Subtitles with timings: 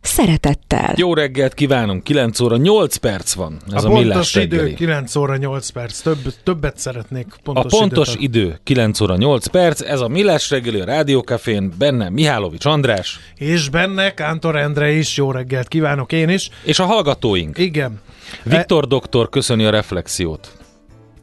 [0.00, 0.92] szeretettel.
[0.96, 3.56] Jó reggelt kívánunk, 9 óra 8 perc van.
[3.72, 4.74] Ez a, a millás idő reggeli.
[4.74, 6.00] 9 óra 8 perc.
[6.00, 8.22] Több, többet szeretnék pontos A pontos időt.
[8.22, 13.68] idő 9 óra 8 perc, ez a Millás reggeli a Rádiókafén, benne Mihálovics András, És
[13.68, 15.16] benne Kántor Endre is.
[15.16, 16.50] Jó reggelt kívánok én is.
[16.64, 17.58] és a hallgatóink.
[17.58, 18.00] Igen.
[18.42, 20.52] Viktor doktor köszöni a reflexiót.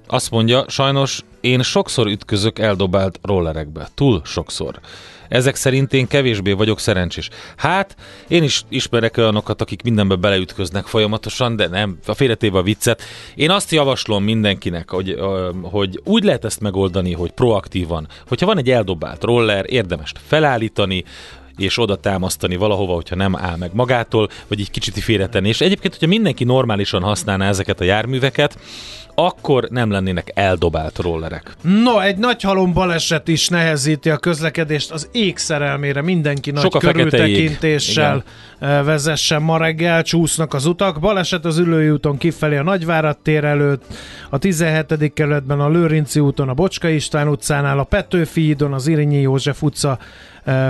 [0.08, 3.88] Azt mondja, sajnos én sokszor ütközök eldobált rollerekbe.
[3.96, 4.80] Túl sokszor.
[5.30, 7.30] Ezek szerint én kevésbé vagyok szerencsés.
[7.56, 7.96] Hát,
[8.28, 13.02] én is ismerek olyanokat, akik mindenbe beleütköznek folyamatosan, de nem, a félretéve a viccet.
[13.36, 15.16] Én azt javaslom mindenkinek, hogy,
[15.62, 18.08] hogy úgy lehet ezt megoldani, hogy proaktívan.
[18.28, 21.04] Hogyha van egy eldobált roller, érdemes felállítani,
[21.58, 25.48] és oda támasztani valahova, hogyha nem áll meg magától, vagy egy kicsit félretenni.
[25.48, 28.58] És egyébként, hogyha mindenki normálisan használná ezeket a járműveket,
[29.20, 31.56] akkor nem lennének eldobált rollerek.
[31.62, 36.02] No, egy nagy halom baleset is nehezíti a közlekedést az ég szerelmére.
[36.02, 38.24] Mindenki nagy Sok körültekintéssel
[38.60, 41.00] eh, vezessen ma reggel, csúsznak az utak.
[41.00, 43.84] Baleset az Ülői úton kifelé a Nagyvárad tér előtt,
[44.30, 45.14] a 17.
[45.14, 49.98] kerületben a Lőrinci úton, a Bocska István utcánál, a Petőfi hídon, az Irinyi József utca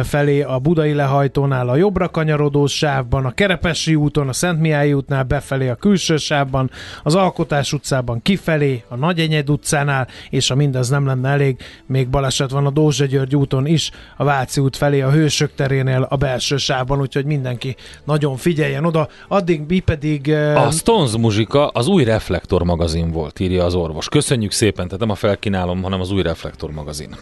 [0.03, 5.23] felé a Budai lehajtónál a jobbra kanyarodó sávban, a Kerepesi úton, a Szent Mihály útnál
[5.23, 6.71] befelé a külső sávban,
[7.03, 12.51] az Alkotás utcában kifelé, a Nagyenyed utcánál, és ha mindez nem lenne elég, még baleset
[12.51, 16.57] van a Dózsa György úton is, a Váci út felé a Hősök terénél a belső
[16.57, 19.07] sávban, úgyhogy mindenki nagyon figyeljen oda.
[19.27, 20.31] Addig mi pedig...
[20.55, 24.09] A Stones muzsika az új Reflektor magazin volt, írja az orvos.
[24.09, 27.15] Köszönjük szépen, tehát nem a felkínálom, hanem az új Reflektor magazin.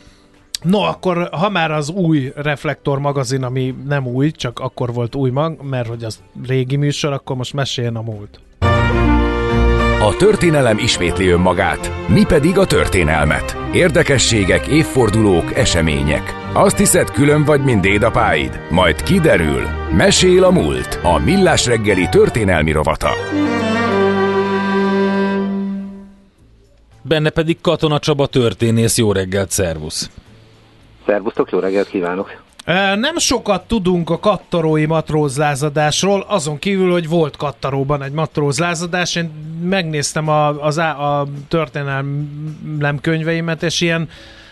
[0.65, 5.29] No, akkor ha már az új Reflektor magazin, ami nem új, csak akkor volt új
[5.29, 8.39] mag, mert hogy az régi műsor, akkor most meséljen a múlt.
[10.01, 13.57] A történelem ismétli önmagát, mi pedig a történelmet.
[13.73, 16.33] Érdekességek, évfordulók, események.
[16.53, 18.59] Azt hiszed, külön vagy, mint dédapáid?
[18.69, 19.61] Majd kiderül.
[19.97, 20.99] Mesél a múlt.
[21.03, 23.09] A Millás reggeli történelmi rovata.
[27.01, 30.09] Benne pedig Katona Csaba történész, jó reggelt, szervusz!
[31.05, 32.43] Szervusztok, jó reggelt kívánok!
[32.95, 39.15] Nem sokat tudunk a kattarói matrózlázadásról, azon kívül, hogy volt kattaróban egy matrózlázadás.
[39.15, 39.31] Én
[39.63, 44.09] megnéztem a, az, á- a történelem könyveimet, és ilyen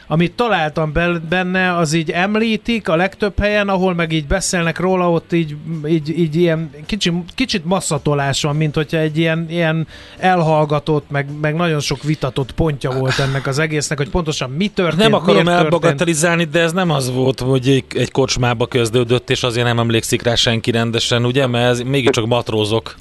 [0.08, 5.12] amit találtam be- benne, az így említik a legtöbb helyen, ahol meg így beszélnek róla,
[5.12, 5.56] ott így,
[5.88, 9.88] így, így ilyen kicsi, kicsit masszatolás van, mint hogyha egy ilyen, ilyen
[10.18, 15.02] elhallgatott, meg, meg nagyon sok vitatott pontja volt ennek az egésznek, hogy pontosan mi történt,
[15.02, 19.66] Nem akarom elbagatelizálni, de ez nem az volt, hogy egy, egy kocsmába kezdődött, és azért
[19.66, 21.48] nem emlékszik rá senki rendesen, ugye?
[21.48, 22.96] Mert ez mégiscsak matrózok.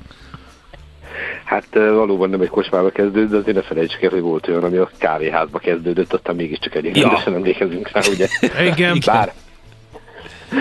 [1.53, 4.77] Hát valóban nem egy kocsmába kezdődött, de azért ne felejtsük el, hogy volt olyan, ami
[4.77, 7.03] a kávéházba kezdődött, aztán mégiscsak elég Ja.
[7.03, 8.27] rendesen emlékezünk rá, ugye?
[8.73, 8.99] Igen.
[9.07, 9.33] Bár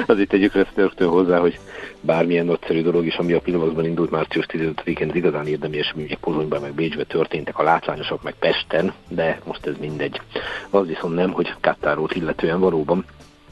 [0.06, 1.60] azért tegyük ezt rögtön hozzá, hogy
[2.02, 6.62] bármilyen nagyszerű dolog is, ami a pillanatban indult március 15-én, az igazán érdemi események Pozsonyban,
[6.62, 10.22] meg Bécsben történtek, a látványosok, meg Pesten, de most ez mindegy.
[10.70, 13.06] Az viszont nem, hogy Kattárót illetően valóban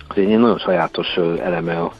[0.08, 1.94] az egy nagyon sajátos eleme a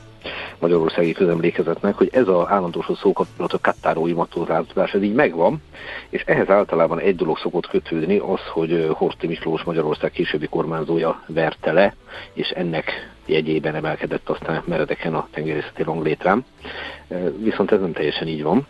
[0.60, 5.62] magyarországi közemlékezetnek, hogy ez az állandósó szókapcsolat a kattárói matrózáltatás, ez így megvan,
[6.10, 11.72] és ehhez általában egy dolog szokott kötődni, az, hogy Horthy Miklós Magyarország későbbi kormányzója verte
[11.72, 11.96] le,
[12.34, 16.46] és ennek jegyében emelkedett aztán meredeken a tengerészeti ranglétrám.
[17.08, 18.68] Ö, Viszont ez nem teljesen így van.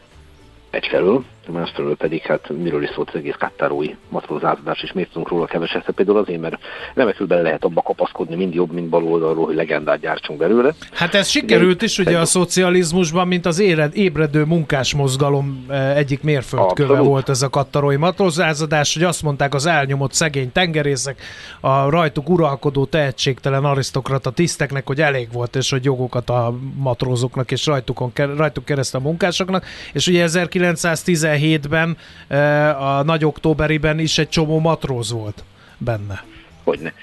[0.69, 4.41] Egyfelől, Másfelől pedig, hát miről is szólt az egész kattárói matróz
[4.81, 6.57] és miért tudunk róla keveset, hát például azért, mert
[6.93, 10.73] remekül bele lehet abba kapaszkodni, mind jobb, mind bal oldalról, hogy legendát gyártsunk belőle.
[10.93, 16.89] Hát ez sikerült is, ugye a szocializmusban, mint az éred, ébredő munkásmozgalom eh, egyik mérföldköve
[16.89, 17.11] Abszolút.
[17.11, 21.21] volt ez a kattarói matrózázadás, hogy azt mondták az elnyomott szegény tengerészek,
[21.59, 27.65] a rajtuk uralkodó tehetségtelen arisztokrata tiszteknek, hogy elég volt, és hogy jogokat a matrózoknak és
[27.65, 31.97] rajtukon, rajtuk keresztül a munkásoknak, és ugye 1917 77-ben,
[32.27, 35.43] eh, a nagy októberiben is egy csomó matróz volt
[35.77, 36.23] benne.
[36.63, 36.93] Hogyne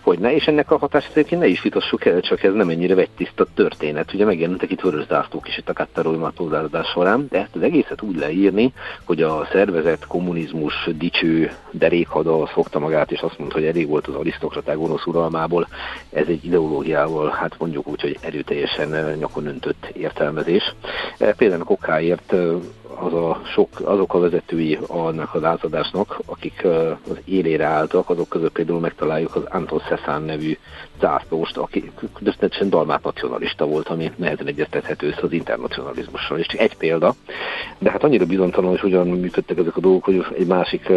[0.00, 2.94] hogy ne, és ennek a hatását egyébként ne is vitassuk el, csak ez nem ennyire
[2.94, 4.14] vegytiszta történet.
[4.14, 8.02] Ugye megjelentek itt vörös zászlók is itt a Kattárói matózározás során, de ezt az egészet
[8.02, 8.72] úgy leírni,
[9.04, 14.14] hogy a szervezet kommunizmus dicső derékhada fogta magát, és azt mondta, hogy elég volt az
[14.14, 15.68] arisztokraták gonosz uralmából.
[16.12, 20.74] Ez egy ideológiával, hát mondjuk úgy, hogy erőteljesen nyakon öntött értelmezés.
[21.18, 22.40] Eh, például a kokáért eh,
[22.94, 26.64] az a sok, azok a vezetői annak az átadásnak, akik
[27.08, 30.56] az élére álltak, azok között például megtaláljuk az Anton Szeszán nevű
[31.00, 36.38] zászlóst, aki közvetesen dalmát nacionalista volt, ami nehezen egyeztethető össze az internacionalizmussal.
[36.38, 37.14] És egy példa,
[37.78, 40.92] de hát annyira bizonytalan, hogy hogyan működtek ezek a dolgok, hogy egy másik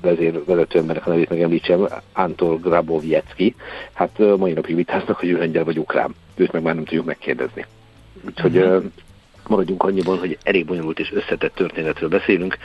[0.00, 3.54] vezér, vezető emberek a nevét megemlítsem, Antol Grabovjecki,
[3.92, 6.14] hát mai napig vitáznak, hogy ő lengyel vagy ukrán.
[6.34, 7.66] Őt meg már nem tudjuk megkérdezni.
[8.26, 8.86] Úgyhogy mm-hmm
[9.48, 12.58] maradjunk annyiban, hogy elég bonyolult és összetett történetről beszélünk.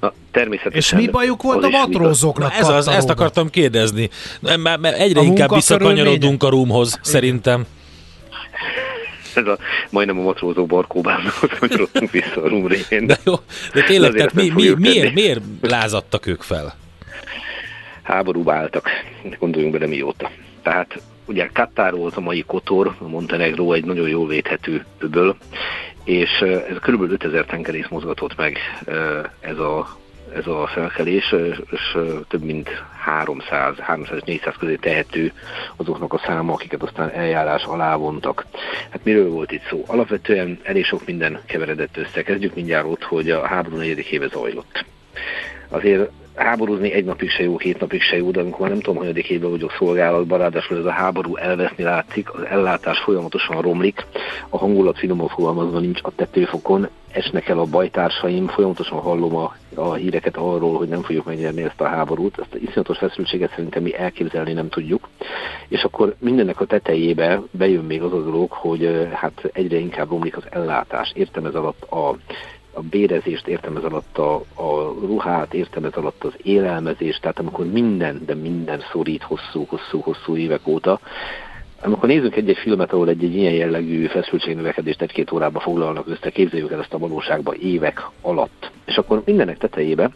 [0.00, 1.00] Na, természetesen...
[1.00, 2.52] És mi bajuk volt a matrózoknak?
[2.54, 4.10] Ez az, ezt akartam kérdezni.
[4.40, 7.66] Mert, mert egyre a inkább visszakanyarodunk a rúmhoz, szerintem.
[9.34, 9.58] Ez a,
[9.90, 13.06] majdnem a matrózok barkóbámhoz kanyarodtunk vissza a rúm révén.
[13.06, 13.34] De jó,
[13.72, 16.74] de tényleg, tehát mi, mi, miért, miért lázadtak ők fel?
[18.02, 18.88] Háborúba álltak,
[19.38, 20.30] gondoljunk bele mióta.
[20.62, 25.36] Tehát ugye Kattár volt a mai Kotor, a Montenegro egy nagyon jól védhető öböl,
[26.04, 27.10] és ez kb.
[27.10, 28.58] 5000 tengerész mozgatott meg
[29.40, 29.96] ez a
[30.34, 31.34] ez a felkelés,
[31.70, 31.96] és
[32.28, 32.68] több mint
[33.04, 35.32] 300, 300-400 közé tehető
[35.76, 38.46] azoknak a száma, akiket aztán eljárás alá vontak.
[38.90, 39.84] Hát miről volt itt szó?
[39.86, 42.22] Alapvetően elég sok minden keveredett össze.
[42.22, 44.84] Kezdjük mindjárt ott, hogy a háború negyedik éve zajlott.
[45.68, 48.98] Azért háborúzni egy napig se jó, két napig se jó, de amikor már nem tudom,
[48.98, 54.06] hanyadik évben vagyok szolgálatban, ráadásul ez a háború elveszni látszik, az ellátás folyamatosan romlik,
[54.48, 59.94] a hangulat finoman fogalmazva nincs a tetőfokon, esnek el a bajtársaim, folyamatosan hallom a, a
[59.94, 63.96] híreket arról, hogy nem fogjuk megnyerni ezt a háborút, ezt a iszonyatos feszültséget szerintem mi
[63.96, 65.08] elképzelni nem tudjuk,
[65.68, 70.36] és akkor mindennek a tetejébe bejön még az a dolog, hogy hát egyre inkább romlik
[70.36, 71.12] az ellátás.
[71.14, 72.16] Értem ez alatt a
[72.74, 77.66] a bérezést, értem ez alatt a, a ruhát, értem ez alatt az élelmezést, tehát amikor
[77.66, 81.00] minden, de minden szorít hosszú-hosszú-hosszú évek óta,
[81.82, 86.80] amikor nézzük egy-egy filmet, ahol egy-egy ilyen jellegű feszültségnövekedést egy-két órába foglalnak össze, képzeljük el
[86.80, 88.70] ezt a valóságba évek alatt.
[88.84, 90.10] És akkor mindenek tetejébe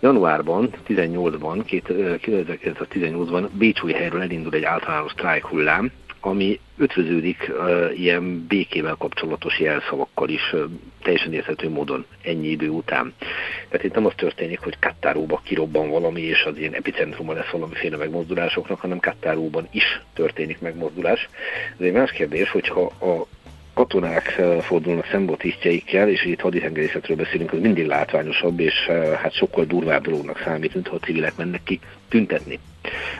[0.00, 1.82] januárban, 18-ban,
[2.22, 5.90] 2018-ban Bécsújhelyről elindul egy általános sztrájk hullám,
[6.24, 10.60] ami ötvöződik uh, ilyen békével kapcsolatos jelszavakkal is uh,
[11.02, 13.14] teljesen érthető módon ennyi idő után.
[13.68, 17.96] Tehát itt nem az történik, hogy Kattáróba kirobban valami, és az ilyen epicentruma lesz valamiféle
[17.96, 21.28] megmozdulásoknak, hanem Kattáróban is történik megmozdulás.
[21.78, 23.26] Ez egy más kérdés, hogyha a
[23.74, 28.74] katonák fordulnak szembe tisztjeikkel, és itt haditengerészetről beszélünk, az mindig látványosabb, és
[29.22, 32.58] hát sokkal durvább dolognak számít, mint ha a civilek mennek ki tüntetni.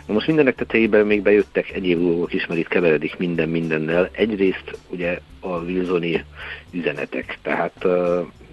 [0.07, 4.09] Na most mindenek tetejében még bejöttek egyéb dolgok is, mert itt keveredik minden mindennel.
[4.13, 6.25] Egyrészt ugye a Wilsoni
[6.71, 7.87] üzenetek, tehát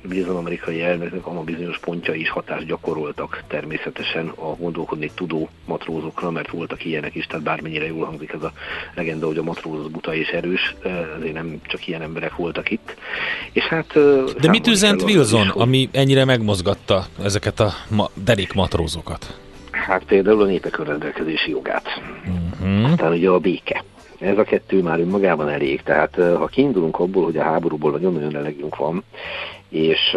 [0.10, 6.50] Wilson amerikai elnöknek a bizonyos pontja is hatást gyakoroltak természetesen a gondolkodni tudó matrózokra, mert
[6.50, 8.52] voltak ilyenek is, tehát bármennyire jól hangzik ez a
[8.96, 10.76] legenda, hogy a matróz buta és erős,
[11.18, 12.96] azért nem csak ilyen emberek voltak itt.
[13.52, 13.94] És hát,
[14.40, 19.38] De mit üzent Wilson, is, ami ennyire megmozgatta ezeket a ma- derék matrózokat?
[19.88, 21.86] Hát például a népek rendelkezési jogát.
[22.62, 22.92] Uh-huh.
[22.92, 23.84] Aztán ugye a béke.
[24.20, 28.76] Ez a kettő már önmagában elég, tehát ha kiindulunk abból, hogy a háborúból nagyon-nagyon elegünk
[28.76, 29.04] van,
[29.70, 30.14] és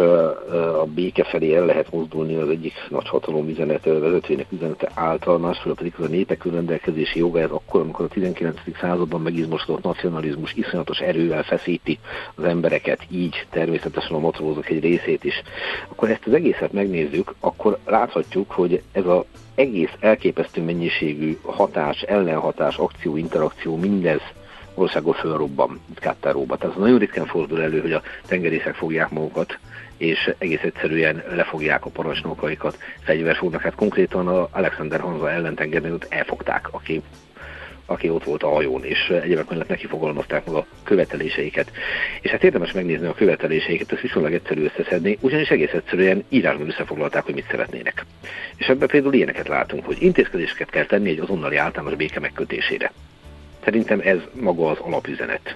[0.81, 5.73] a béke felé el lehet mozdulni az egyik nagy hatalom üzenete, vezetőjének üzenete által, másfél
[5.73, 8.59] pedig az a népek önrendelkezési joga, ez akkor, amikor a 19.
[8.79, 11.99] században megizmosodott nacionalizmus iszonyatos erővel feszíti
[12.35, 15.41] az embereket, így természetesen a matrózok egy részét is.
[15.87, 19.23] Akkor ezt az egészet megnézzük, akkor láthatjuk, hogy ez az
[19.55, 24.21] egész elképesztő mennyiségű hatás, ellenhatás, akció, interakció, mindez
[24.73, 26.57] országból fölrobban, Kattáróba.
[26.57, 29.57] Tehát nagyon ritkán fordul elő, hogy a tengerészek fogják magukat,
[29.97, 33.61] és egész egyszerűen lefogják a parancsnokaikat, fegyver fognak.
[33.61, 37.01] Hát konkrétan a Alexander Hanza ellentengernél elfogták, aki
[37.85, 41.71] aki ott volt a hajón, és egyébként mellett neki fogalmazták meg a követeléseiket.
[42.21, 47.23] És hát érdemes megnézni a követeléseiket, ezt viszonylag egyszerű összeszedni, ugyanis egész egyszerűen írásban összefoglalták,
[47.23, 48.05] hogy mit szeretnének.
[48.57, 52.91] És ebben például ilyeneket látunk, hogy intézkedéseket kell tenni egy azonnali általános béke megkötésére.
[53.63, 55.55] Szerintem ez maga az alapüzenet.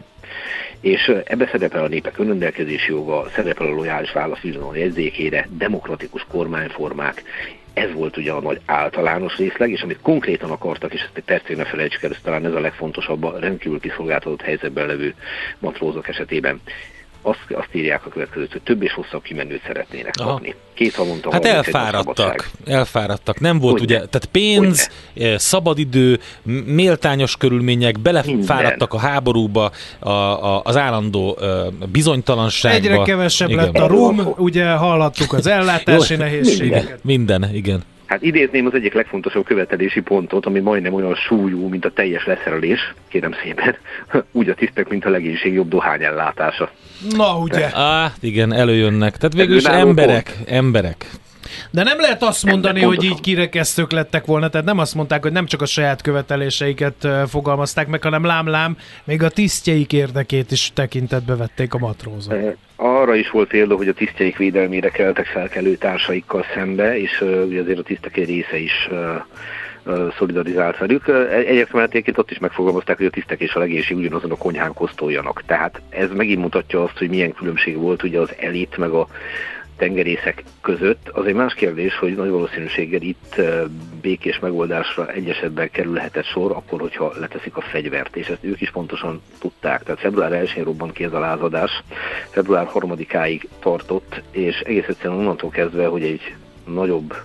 [0.80, 4.40] És ebbe szerepel a népek önrendelkezési joga, szerepel a lojális válasz
[4.74, 7.24] jegyzékére, demokratikus kormányformák,
[7.78, 11.58] ez volt ugye a nagy általános részleg, és amit konkrétan akartak, és ezt egy percén
[11.58, 15.14] ne felejtsük el, ez talán ez a legfontosabb a rendkívül kiszolgáltatott helyzetben levő
[15.60, 16.62] matrózok esetében.
[17.28, 20.30] Azt, azt írják a következőt, hogy több és hosszabb kimenőt szeretnének Aha.
[20.30, 20.56] kapni.
[20.74, 23.40] Két havonta Hát 31 a elfáradtak, elfáradtak.
[23.40, 23.96] Nem volt Hogyne.
[23.96, 26.20] ugye, tehát pénz, eh, szabadidő,
[26.66, 31.48] méltányos körülmények, belefáradtak a háborúba, a, a, az állandó eh,
[31.92, 32.78] bizonytalanságba.
[32.78, 33.64] Egyre kevesebb Igen.
[33.64, 37.00] lett a rum, ugye hallhattuk az ellátási nehézségeket.
[37.04, 37.84] Minden, igen.
[38.08, 42.94] Hát idézném az egyik legfontosabb követelési pontot, ami majdnem olyan súlyú, mint a teljes leszerelés,
[43.08, 43.76] kérem szépen,
[44.32, 46.72] úgy a tisztek, mint a legénység jobb dohányellátása.
[47.10, 47.70] Na ugye.
[47.74, 49.18] Á, igen, előjönnek.
[49.18, 51.06] Tehát végül is emberek, emberek.
[51.72, 55.32] De nem lehet azt mondani, hogy így kirekesztők lettek volna, tehát nem azt mondták, hogy
[55.32, 61.36] nem csak a saját követeléseiket fogalmazták meg, hanem lám-lám, még a tisztjeik érdekét is tekintetbe
[61.36, 62.36] vették a matrózok.
[62.76, 67.80] Arra is volt példa, hogy a tisztjeik védelmére keltek felkelő társaikkal szembe, és ugye azért
[67.80, 68.90] a tisztek egy része is
[70.18, 71.08] szolidarizált velük.
[71.08, 74.74] Uh, Egyébként egyébként ott is megfogalmazták, hogy a tisztek és a legénység ugyanazon a konyhán
[74.74, 75.44] kosztoljanak.
[75.46, 79.08] Tehát ez megint mutatja azt, hogy milyen különbség volt ugye az elit meg a
[79.78, 81.10] tengerészek között.
[81.10, 83.42] Az egy más kérdés, hogy nagy valószínűséggel itt
[84.02, 88.72] békés megoldásra egy esetben kerülhetett sor, akkor, hogyha leteszik a fegyvert, és ezt ők is
[88.72, 89.84] pontosan tudták.
[89.84, 91.84] Tehát február 1-én robbant ki ez a lázadás,
[92.30, 97.16] február 3-áig tartott, és egész egyszerűen onnantól kezdve, hogy egy nagyobb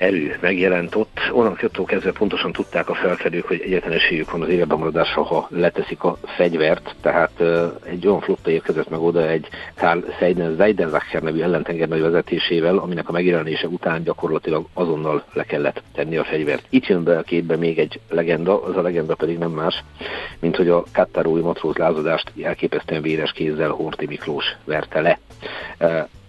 [0.00, 4.78] erő megjelent ott, onnantól kezdve pontosan tudták a felkelők, hogy egyetlen esélyük van az életben
[4.78, 7.42] maradásra, ha leteszik a fegyvert, tehát
[7.84, 13.12] egy olyan flotta érkezett meg oda egy Karl Seiden Weidenwacher nevű ellentengernagy vezetésével, aminek a
[13.12, 16.66] megjelenése után gyakorlatilag azonnal le kellett tenni a fegyvert.
[16.68, 19.84] Itt jön be a képbe még egy legenda, az a legenda pedig nem más,
[20.38, 25.18] mint hogy a kattárói matróz lázadást elképesztően véres kézzel Horthy Miklós verte le.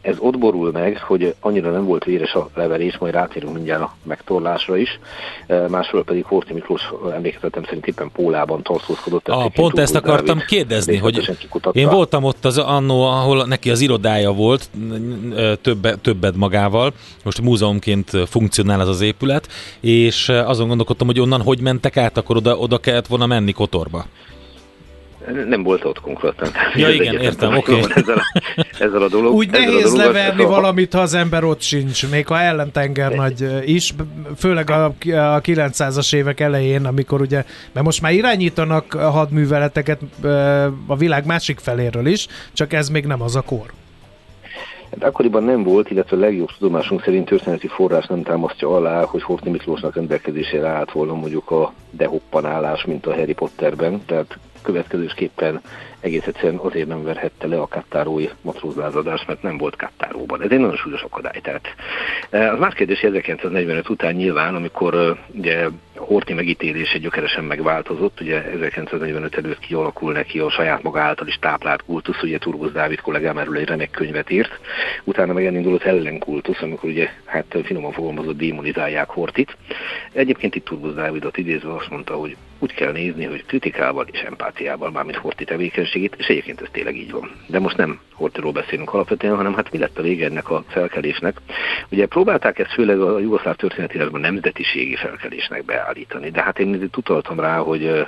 [0.02, 3.96] Ez ott borul meg, hogy annyira nem volt véres a leverés, majd rátérünk mindjárt a
[4.04, 5.00] megtorlásra is.
[5.48, 9.28] E, Másról pedig Horthy Miklós emlékezetem szerint éppen Pólában tartózkodott.
[9.28, 11.38] Ah, pont ezt akartam Dávid kérdezni, hogy
[11.72, 14.70] én voltam ott az annó, ahol neki az irodája volt,
[15.62, 16.94] többe, többet magával,
[17.24, 19.48] most múzeumként funkcionál az az épület,
[19.80, 24.06] és azon gondolkodtam, hogy onnan hogy mentek át, akkor oda, oda kellett volna menni Kotorba.
[25.48, 26.50] Nem volt ott konkrétan.
[26.76, 27.80] Ja, Ez igen, értem, oké.
[27.96, 28.42] Ezzel, a,
[28.80, 29.34] ezzel a dolog.
[29.34, 32.40] Úgy ezzel a nehéz dologgal, leverni a- valamit, ha az ember ott sincs, még ha
[32.40, 33.94] ellentenger nagy is,
[34.38, 40.00] főleg a, a 900-as évek elején, amikor ugye, mert most már irányítanak hadműveleteket
[40.88, 43.72] a világ másik feléről is, csak ez még nem az a kor.
[44.92, 49.24] Hát akkoriban nem volt, illetve a legjobb tudomásunk szerint történeti forrás nem támasztja alá, hogy
[49.24, 55.62] Horthy Miklósnak rendelkezésére állt volna mondjuk a dehoppanálás, mint a Harry Potterben, tehát következősképpen
[56.02, 60.42] egész egyszerűen azért nem verhette le a kattárói matrózlázadást, mert nem volt kattáróban.
[60.42, 61.40] Ez egy nagyon súlyos akadály.
[61.42, 61.76] Tehát
[62.30, 68.22] eh, az más kérdés, hogy 1945 után nyilván, amikor eh, ugye Horthy megítélése gyökeresen megváltozott,
[68.22, 73.02] ugye 1945 előtt kialakul neki a saját maga által is táplált kultusz, ugye Turbusz Dávid
[73.02, 74.60] kollégám erről egy remek könyvet írt,
[75.04, 79.58] utána meg elindult ellenkultusz, amikor ugye hát finoman fogalmazott démonizálják Hortit.
[80.12, 84.92] Egyébként itt Turbusz Dávidot idézve azt mondta, hogy úgy kell nézni, hogy kritikával és empátiával,
[84.92, 87.32] mármint Horti tevékenységét, és egyébként ez tényleg így van.
[87.48, 91.38] De most nem Hortiról beszélünk alapvetően, hanem hát mi lett a vége ennek a felkelésnek.
[91.90, 97.58] Ugye próbálták ezt főleg a jugoszláv történetírásban nemzetiségi felkelésnek beállítani, de hát én utaltam rá,
[97.58, 98.08] hogy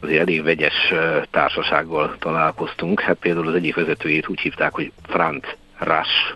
[0.00, 0.94] azért elég vegyes
[1.30, 3.00] társasággal találkoztunk.
[3.00, 5.44] Hát például az egyik vezetőjét úgy hívták, hogy Franz
[5.78, 6.34] Rasch,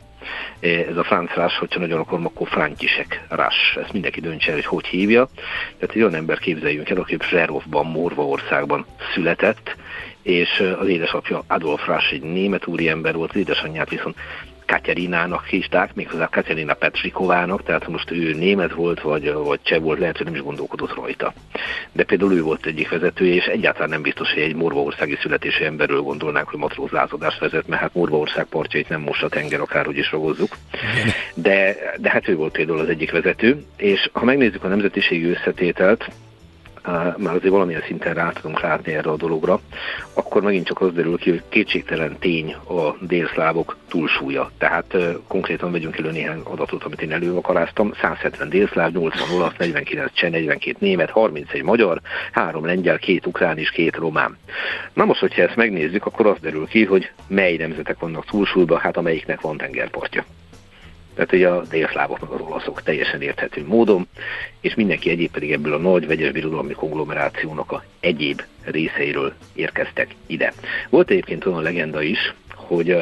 [0.61, 3.77] ez a Franz Rasch, hogyha nagyon akarom, akkor František Rasch.
[3.77, 5.29] Ezt mindenki döntse el, hogy hogy hívja.
[5.79, 9.77] Tehát egy olyan ember képzeljünk el, aki Zserovban, Morvaországban született,
[10.23, 14.17] és az édesapja Adolf Rasch egy német úriember volt, az édesanyját viszont
[14.69, 20.17] Katyarinának hívták, méghozzá Katyarina Petrikovának, tehát most ő német volt, vagy, vagy cseh volt, lehet,
[20.17, 21.33] hogy nem is gondolkodott rajta.
[21.93, 26.01] De például ő volt egyik vezetője, és egyáltalán nem biztos, hogy egy morvaországi születésű emberről
[26.01, 30.57] gondolnánk, hogy matrózlázadást vezet, mert hát Morvaország partjait nem most a tenger, akárhogy is ragozzuk.
[31.35, 36.11] De, de hát ő volt például az egyik vezető, és ha megnézzük a nemzetiségi összetételt,
[37.17, 39.61] már azért valamilyen szinten rá tudunk látni erre a dologra,
[40.15, 44.51] akkor megint csak az derül ki, hogy kétségtelen tény a délszlávok túlsúlya.
[44.59, 47.93] Tehát konkrétan vegyünk elő néhány adatot, amit én előakaráztam.
[48.01, 52.01] 170 délszláv, 80 olasz, 49 cseh, 42 német, 31 magyar,
[52.33, 54.37] 3 lengyel, 2 ukrán és 2 román.
[54.93, 58.97] Na most, hogyha ezt megnézzük, akkor az derül ki, hogy mely nemzetek vannak túlsúlyban, hát
[58.97, 60.25] amelyiknek van tengerpartja.
[61.19, 64.09] Tehát ugye a délszlávok meg az olaszok teljesen érthető módon,
[64.61, 70.53] és mindenki egyéb pedig ebből a nagy vegyes birodalmi konglomerációnak a egyéb részeiről érkeztek ide.
[70.89, 72.97] Volt egyébként olyan legenda is, hogy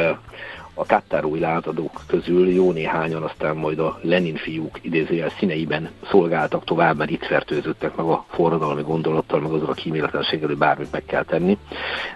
[0.79, 6.97] a kattárói lázadók közül jó néhányan aztán majd a Lenin fiúk idézőjel színeiben szolgáltak tovább,
[6.97, 11.25] mert itt fertőzöttek meg a forradalmi gondolattal, meg azok a kíméletlenséggel, hogy bármit meg kell
[11.25, 11.59] tenni.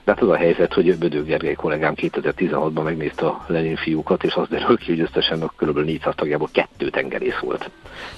[0.05, 4.35] De hát az a helyzet, hogy Bödő Gergely kollégám 2016-ban megnézte a Lenin fiúkat, és
[4.35, 5.79] az derül ki, hogy összesen a kb.
[5.79, 7.71] 400 tagjából kettő tengerész volt.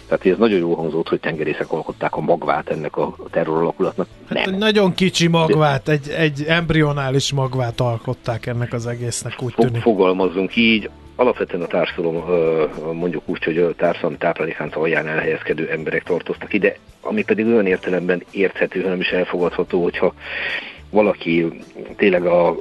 [0.08, 4.06] Tehát ez nagyon jó hangzott, hogy tengerészek alkották a magvát ennek a terror alakulatnak.
[4.28, 9.82] Hát egy nagyon kicsi magvát, egy, egy embrionális magvát alkották ennek az egésznek, úgy tűnik.
[10.32, 12.24] Fogalmazzunk így, alapvetően a társadalom,
[12.94, 18.22] mondjuk úgy, hogy a társadalmi táplálékánc alján elhelyezkedő emberek tartoztak ide, ami pedig olyan értelemben
[18.30, 20.14] érthető, hanem is elfogadható, hogyha
[20.90, 21.46] valaki
[21.96, 22.56] tényleg a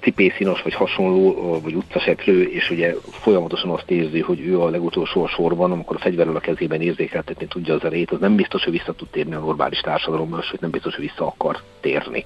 [0.00, 5.28] cipészínos vagy hasonló, vagy utcaseplő, és ugye folyamatosan azt érzi, hogy ő a legutolsó a
[5.28, 8.92] sorban, amikor a fegyverrel a kezében érzékeltetni tudja az erejét, az nem biztos, hogy vissza
[8.92, 12.24] tud térni a normális társadalomba, sőt nem biztos, hogy vissza akar térni.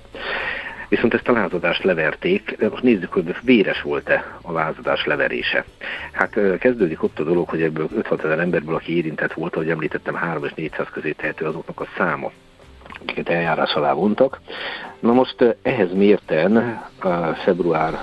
[0.88, 5.64] Viszont ezt a lázadást leverték, most nézzük, hogy véres volt-e a lázadás leverése.
[6.12, 10.14] Hát kezdődik ott a dolog, hogy ebből 5-6 ezer emberből, aki érintett volt, ahogy említettem,
[10.14, 12.30] 3 és 400 közé tehető azoknak a száma
[13.00, 14.40] akiket eljárás alá vontak.
[15.00, 16.82] Na most ehhez mérten
[17.44, 17.98] február,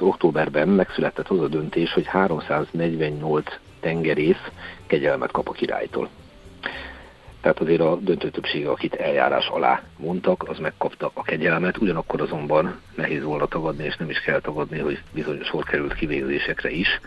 [0.00, 3.44] októberben megszületett az a döntés, hogy 348
[3.80, 4.50] tengerész
[4.86, 6.08] kegyelmet kap a királytól.
[7.44, 12.80] Tehát azért a döntő többsége, akit eljárás alá mondtak, az megkapta a kegyelmet, ugyanakkor azonban
[12.94, 17.00] nehéz volna tagadni, és nem is kell tagadni, hogy bizonyos sor került kivégzésekre is.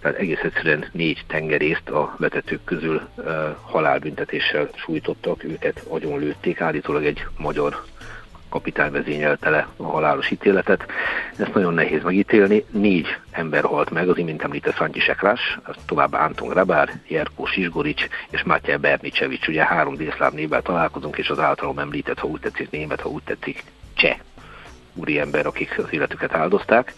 [0.00, 3.24] Tehát egész egyszerűen négy tengerészt a vetetők közül uh,
[3.62, 7.82] halálbüntetéssel sújtottak, őket agyonlőtték, állítólag egy magyar
[8.52, 10.86] kapitány vezényelte le a halálos ítéletet.
[11.36, 12.64] Ezt nagyon nehéz megítélni.
[12.70, 18.42] Négy ember halt meg, az imént említett František Rás, továbbá Anton Grabár, Jerkó Sisgorics és
[18.42, 19.48] Mátyá Bernicsevics.
[19.48, 23.22] Ugye három délszláv névvel találkozunk, és az általam említett, ha úgy tetszik német, ha úgy
[23.22, 24.16] tetszik cseh
[24.94, 26.94] úriember, akik az életüket áldozták.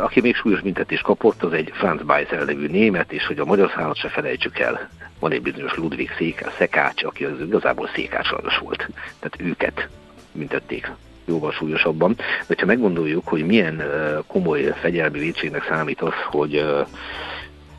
[0.00, 3.72] Aki még súlyos büntetést kapott, az egy Franz Beisel nevű német, és hogy a magyar
[3.74, 8.28] szállat se felejtsük el, van egy bizonyos Ludwig Széká, Szekács, aki az igazából Székács
[8.60, 8.88] volt.
[9.18, 9.88] Tehát őket
[10.32, 10.92] büntették
[11.24, 12.16] jóval súlyosabban.
[12.46, 13.82] De ha meggondoljuk, hogy milyen
[14.26, 16.64] komoly fegyelmi védségnek számít az, hogy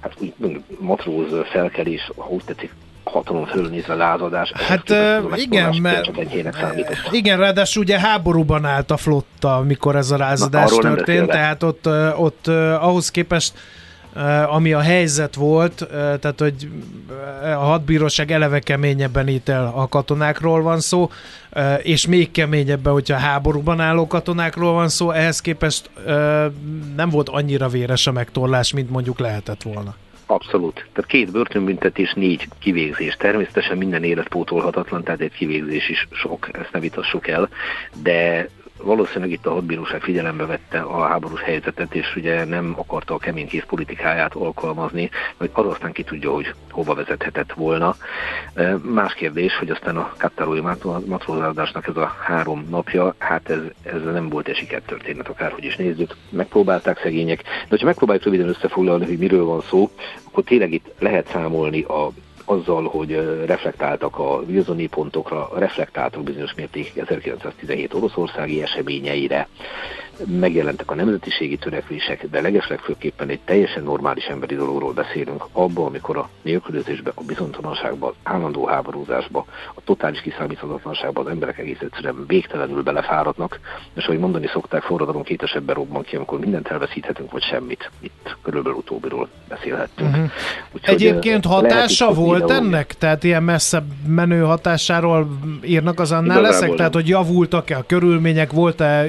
[0.01, 0.33] hát úgy
[0.79, 2.71] matróz felkelés, ha úgy tetszik,
[3.03, 4.51] hatalom fölnézve lázadás.
[4.55, 6.11] Hát uh, igen, mert
[7.11, 11.87] igen, ráadásul ugye háborúban állt a flotta, amikor ez a lázadás Na, történt, tehát ott,
[12.17, 12.47] ott
[12.79, 13.53] ahhoz képest
[14.47, 16.69] ami a helyzet volt, tehát hogy
[17.41, 21.09] a hadbíróság eleve keményebben ítél a katonákról van szó,
[21.81, 25.89] és még keményebben, hogyha háborúban álló katonákról van szó, ehhez képest
[26.95, 29.95] nem volt annyira véres a megtorlás, mint mondjuk lehetett volna.
[30.25, 30.73] Abszolút.
[30.73, 33.15] Tehát két börtönbüntetés, négy kivégzés.
[33.15, 37.49] Természetesen minden élet pótolhatatlan, tehát egy kivégzés is sok, ezt ne vitassuk el,
[38.03, 38.49] de
[38.83, 43.47] valószínűleg itt a hadbíróság figyelembe vette a háborús helyzetet, és ugye nem akarta a kemény
[43.47, 47.95] kész politikáját alkalmazni, hogy az aztán ki tudja, hogy hova vezethetett volna.
[48.81, 50.61] Más kérdés, hogy aztán a kattarói
[51.05, 56.15] matrózádásnak ez a három napja, hát ez, ez nem volt egy sikertörténet, akárhogy is nézzük.
[56.29, 59.89] Megpróbálták szegények, de ha megpróbáljuk röviden összefoglalni, hogy miről van szó,
[60.23, 62.11] akkor tényleg itt lehet számolni a
[62.45, 63.11] azzal, hogy
[63.45, 69.47] reflektáltak a Wilsoni pontokra, reflektáltak bizonyos mértékig 1917 oroszországi eseményeire,
[70.25, 76.29] megjelentek a nemzetiségi törekvések, de legeslegfőképpen egy teljesen normális emberi dologról beszélünk, abban, amikor a
[76.41, 83.59] nélkülözésbe, a bizonytalanságba, állandó háborúzásba, a totális kiszámíthatatlanságba az emberek egész egyszerűen végtelenül belefáradnak,
[83.93, 87.89] és ahogy mondani szokták, forradalom kétesebben robban ki, amikor mindent elveszíthetünk, vagy semmit.
[87.99, 90.09] Itt körülbelül utóbbiról beszélhettünk.
[90.09, 90.31] Uh-huh.
[90.71, 92.93] Úgyhogy Egyébként hatása volt ennek?
[92.93, 95.27] Tehát ilyen messze menő hatásáról
[95.63, 96.75] írnak az annál leszek?
[96.75, 99.05] Tehát, hogy javultak-e a körülmények, volt-e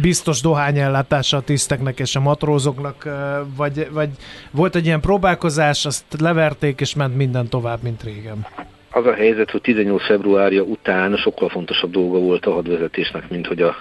[0.00, 3.08] biztos biztos dohányellátása a tiszteknek és a matrózoknak,
[3.56, 4.08] vagy, vagy
[4.50, 8.46] volt egy ilyen próbálkozás, azt leverték és ment minden tovább, mint régen?
[8.90, 13.62] Az a helyzet, hogy 18 februárja után sokkal fontosabb dolga volt a hadvezetésnek, mint hogy
[13.62, 13.76] a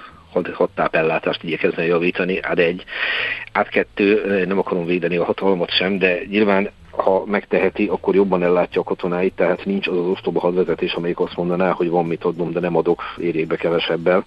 [0.54, 2.84] hadtápellátást igyekezne javítani, át egy,
[3.52, 8.82] át kettő, nem akarom védeni a hatalmat sem, de nyilván ha megteheti, akkor jobban ellátja
[8.82, 12.52] a katonáit, tehát nincs az az ostoba hadvezetés, amelyik azt mondaná, hogy van mit adnom,
[12.52, 14.24] de nem adok érébe kevesebbel.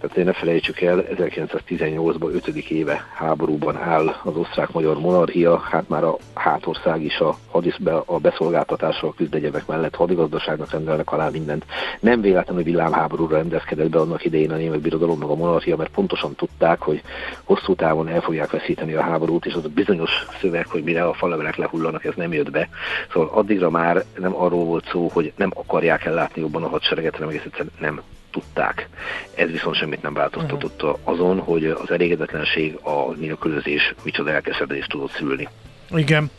[0.00, 2.48] Tehát ne felejtsük el, 1918-ban 5.
[2.48, 9.08] éve háborúban áll az osztrák-magyar monarchia, hát már a hátország is a, hadiszbe, a beszolgáltatásra
[9.08, 11.64] a küzdegyevek mellett hadigazdaságnak rendelnek alá mindent.
[12.00, 16.34] Nem véletlenül villámháborúra rendezkedett be annak idején a német birodalom meg a monarchia, mert pontosan
[16.34, 17.02] tudták, hogy
[17.44, 21.12] hosszú távon el fogják veszíteni a háborút, és az a bizonyos szöveg, hogy mire a
[21.12, 22.68] falevelek lehullanak, ez nem jött be.
[23.12, 27.28] Szóval addigra már nem arról volt szó, hogy nem akarják ellátni jobban a hadsereget, hanem
[27.28, 28.88] egész egyszerűen nem tudták.
[29.34, 30.98] Ez viszont semmit nem változtatott uh-huh.
[31.04, 35.48] azon, hogy az elégedetlenség, a nélkülözés micsoda elkeseredést tudott szülni.
[35.94, 36.30] Igen.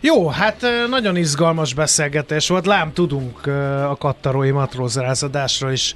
[0.00, 2.66] Jó, hát nagyon izgalmas beszélgetés volt.
[2.66, 3.46] Lám tudunk
[3.88, 5.94] a kattarói matrózrázadásról is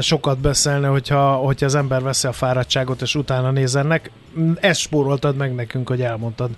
[0.00, 4.10] sokat beszélni, hogyha, hogyha az ember veszi a fáradtságot és utána nézennek.
[4.60, 6.50] Ezt spóroltad meg nekünk, hogy elmondtad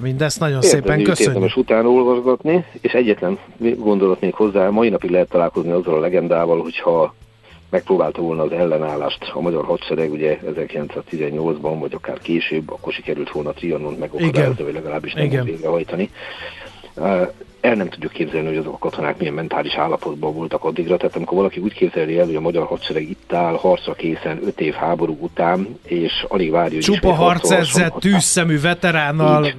[0.00, 0.40] mindezt.
[0.40, 1.34] Nagyon Értem, szépen köszönjük.
[1.34, 3.38] Érdemes utána olvasgatni, és egyetlen
[3.76, 7.14] gondolat még hozzá, mai napig lehet találkozni azzal a legendával, hogyha
[7.70, 13.52] megpróbálta volna az ellenállást a magyar hadsereg, ugye 1918-ban, vagy akár később, akkor sikerült volna
[13.52, 16.10] Trianon megakadályozni, vagy legalábbis nem végrehajtani
[17.68, 20.96] el nem tudjuk képzelni, hogy azok a katonák milyen mentális állapotban voltak addigra.
[20.96, 24.60] Tehát amikor valaki úgy képzeli el, hogy a magyar hadsereg itt áll, harcra készen, öt
[24.60, 29.52] év háború után, és alig várja, hogy Csupa harcedzett, tűzszemű veteránnal,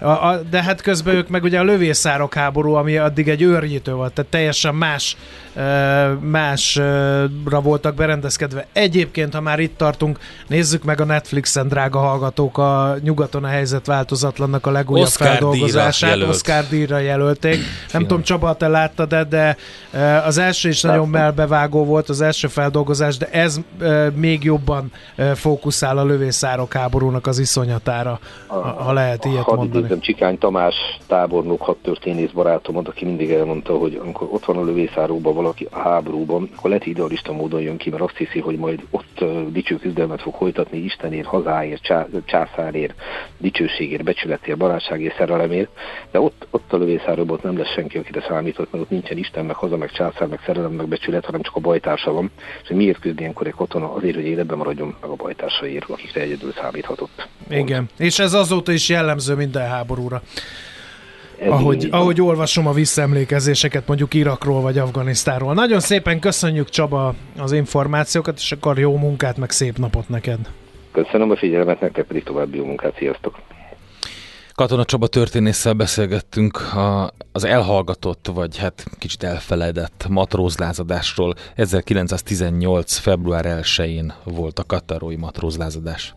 [0.00, 3.92] a, a, de hát közben ők meg ugye a lövészárok háború, ami addig egy őrjítő
[3.92, 5.16] volt, tehát teljesen más
[6.20, 8.66] másra voltak berendezkedve.
[8.72, 13.86] Egyébként, ha már itt tartunk, nézzük meg a Netflixen, drága hallgatók, a nyugaton a helyzet
[13.86, 16.14] változatlannak a legújabb Oscar feldolgozását.
[16.14, 17.49] Díjra Oscar díjra jelölték.
[17.92, 19.56] Nem tudom, Csaba, te láttad de
[20.26, 23.60] az első is nagyon melbevágó volt, az első feldolgozás, de ez
[24.14, 24.92] még jobban
[25.34, 28.18] fókuszál a lövészárok háborúnak az iszonyatára,
[28.76, 29.78] ha lehet ilyet Hadd mondani.
[29.78, 30.74] Idézem, Csikány Tamás
[31.06, 36.50] tábornok, hadtörténész barátom, aki mindig elmondta, hogy amikor ott van a lövészáróban valaki a háborúban,
[36.56, 40.34] akkor lehet idealista módon jön ki, mert azt hiszi, hogy majd ott dicső küzdelmet fog
[40.34, 42.94] folytatni Istenért, hazáért, csá, császárért,
[43.38, 45.68] dicsőségért, becsületért, barátságért, szerelemért,
[46.10, 46.78] de ott, ott a
[47.30, 50.28] lövészáróban ott nem lesz senki, akire számított, mert ott nincsen Isten, meg haza, meg császár,
[50.28, 52.30] meg szerelem, meg becsület, hanem csak a bajtársa van.
[52.62, 53.94] És hogy miért küzd ilyenkor egy katona?
[53.94, 57.28] Azért, hogy életben maradjon, meg a bajtársaiért, akikre egyedül számíthatott.
[57.50, 60.22] Igen, és ez azóta is jellemző minden háborúra
[61.48, 65.54] ahogy, ahogy olvasom a visszaemlékezéseket mondjuk Irakról vagy Afganisztánról.
[65.54, 70.38] Nagyon szépen köszönjük Csaba az információkat, és akkor jó munkát, meg szép napot neked.
[70.92, 73.38] Köszönöm a figyelmet, nektek pedig további jó munkát, sziasztok!
[74.60, 81.34] Katona Csaba történésszel beszélgettünk a, az elhallgatott, vagy hát kicsit elfeledett matrózlázadásról.
[81.54, 82.96] 1918.
[82.96, 86.14] február 1-én volt a katarói matrózlázadás.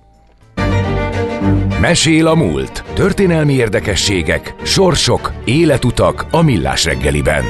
[1.79, 2.83] Mesél a múlt.
[2.93, 7.43] Történelmi érdekességek, sorsok, életutak a millás reggeliben.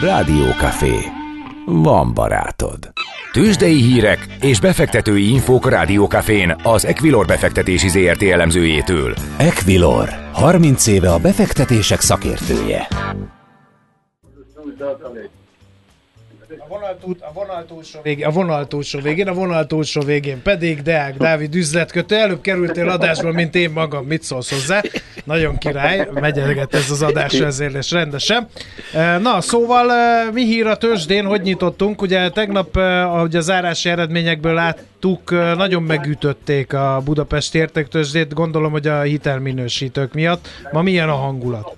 [0.00, 0.98] Rádiókafé.
[1.66, 2.91] Van barátod.
[3.32, 9.14] Tőzsdei hírek és befektetői infók a Rádiókafén az Equilor befektetési ZRT elemzőjétől.
[9.38, 10.08] Equilor.
[10.32, 12.88] 30 éve a befektetések szakértője.
[16.72, 21.16] Vonal, a vonal túlsó végén, a vonal túlsó végén, a vonal túlsó végén pedig Deák
[21.16, 22.16] Dávid üzletkötő.
[22.16, 24.04] Előbb kerültél adásból, mint én magam.
[24.04, 24.82] Mit szólsz hozzá?
[25.24, 28.48] Nagyon király, megyeget ez az adás ezért és rendesen.
[29.20, 29.86] Na, szóval
[30.30, 32.02] mi hír a tőzsdén, hogy nyitottunk?
[32.02, 39.00] Ugye tegnap, ahogy a zárási eredményekből láttuk, nagyon megütötték a Budapesti értéktőzsdét, gondolom, hogy a
[39.00, 40.48] hitelminősítők miatt.
[40.70, 41.76] Ma milyen a hangulat?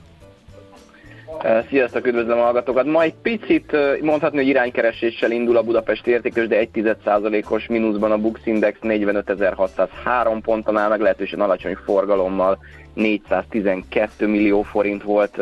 [1.69, 2.87] Sziasztok, üdvözlöm a hallgatókat.
[2.87, 8.41] Ma egy picit mondhatni, hogy iránykereséssel indul a Budapesti értékös, de 1,1%-os mínuszban a Bux
[8.45, 12.59] Index 45.603 ponton áll, meglehetősen alacsony forgalommal
[12.95, 15.41] 412 millió forint volt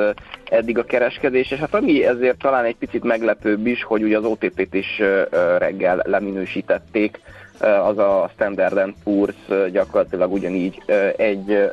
[0.51, 4.25] eddig a kereskedés, és hát ami ezért talán egy picit meglepőbb is, hogy ugye az
[4.25, 5.03] OTP-t is
[5.59, 7.21] reggel leminősítették,
[7.61, 10.83] az a Standard Poor's gyakorlatilag ugyanígy
[11.17, 11.71] egy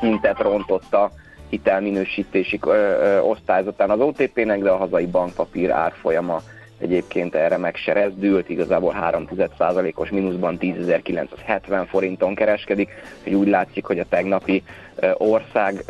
[0.00, 1.10] szintet rontotta
[1.52, 2.60] hitelminősítési
[3.22, 6.42] osztályzatán az OTP-nek, de a hazai bankpapír árfolyama
[6.78, 12.90] egyébként erre meg se rezdült, igazából 3,1%-os mínuszban 10.970 forinton kereskedik,
[13.22, 14.62] hogy úgy látszik, hogy a tegnapi
[15.14, 15.84] ország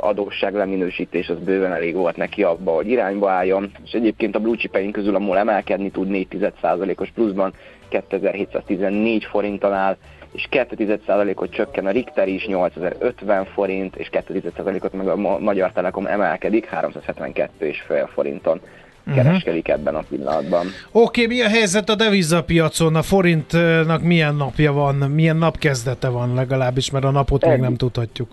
[0.00, 4.56] adósság leminősítés az bőven elég volt neki abba, hogy irányba álljon, és egyébként a blue
[4.56, 7.52] chipeink közül a MOL emelkedni tud 4,1%-os pluszban
[7.88, 9.96] 2714 forinton áll,
[10.32, 16.68] és 2,1%-ot csökken a Richter is, 8050 forint, és 2,1%-ot meg a Magyar Telekom emelkedik,
[16.72, 18.60] 372,5 forinton
[19.08, 19.22] uh-huh.
[19.24, 20.66] kereskedik ebben a pillanatban.
[20.92, 22.94] Oké, okay, mi a helyzet a devizapiacon?
[22.94, 27.76] A forintnak milyen napja van, milyen napkezdete van legalábbis, mert a napot eddig, még nem
[27.76, 28.28] tudhatjuk.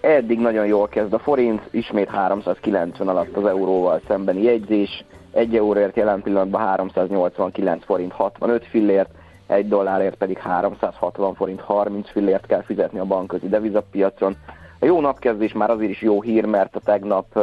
[0.00, 5.96] Eddig nagyon jól kezd a forint, ismét 390 alatt az euróval szembeni jegyzés, egy euróért
[5.96, 9.10] jelen pillanatban 389 forint 65 fillért,
[9.52, 14.36] egy dollárért pedig 360 forint 30 fillért kell fizetni a bankközi devizapiacon.
[14.80, 17.38] A jó napkezdés már azért is jó hír, mert a tegnap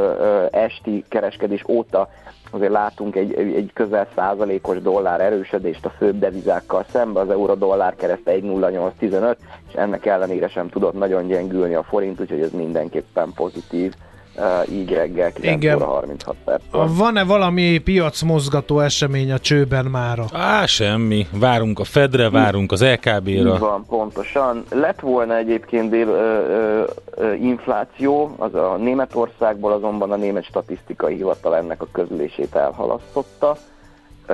[0.52, 2.10] esti kereskedés óta
[2.52, 8.26] azért látunk egy, egy közel százalékos dollár erősödést a főbb devizákkal szembe, az euró-dollár kereszt
[8.26, 9.36] 1,0815,
[9.68, 13.94] és ennek ellenére sem tudott nagyon gyengülni a forint, úgyhogy ez mindenképpen pozitív
[14.72, 15.76] így reggel 9 Igen.
[15.76, 16.62] óra 36 perc.
[16.98, 20.26] Van-e valami piacmozgató esemény a csőben mára?
[20.34, 21.28] Á, semmi.
[21.32, 23.58] Várunk a Fedre, várunk az Így LKB-ra.
[23.58, 24.64] van, pontosan.
[24.72, 26.84] Lett volna egyébként dél, ö, ö,
[27.16, 33.56] ö, infláció, az a Németországból azonban a Német Statisztikai Hivatal ennek a közlését elhalasztotta,
[34.28, 34.34] ö,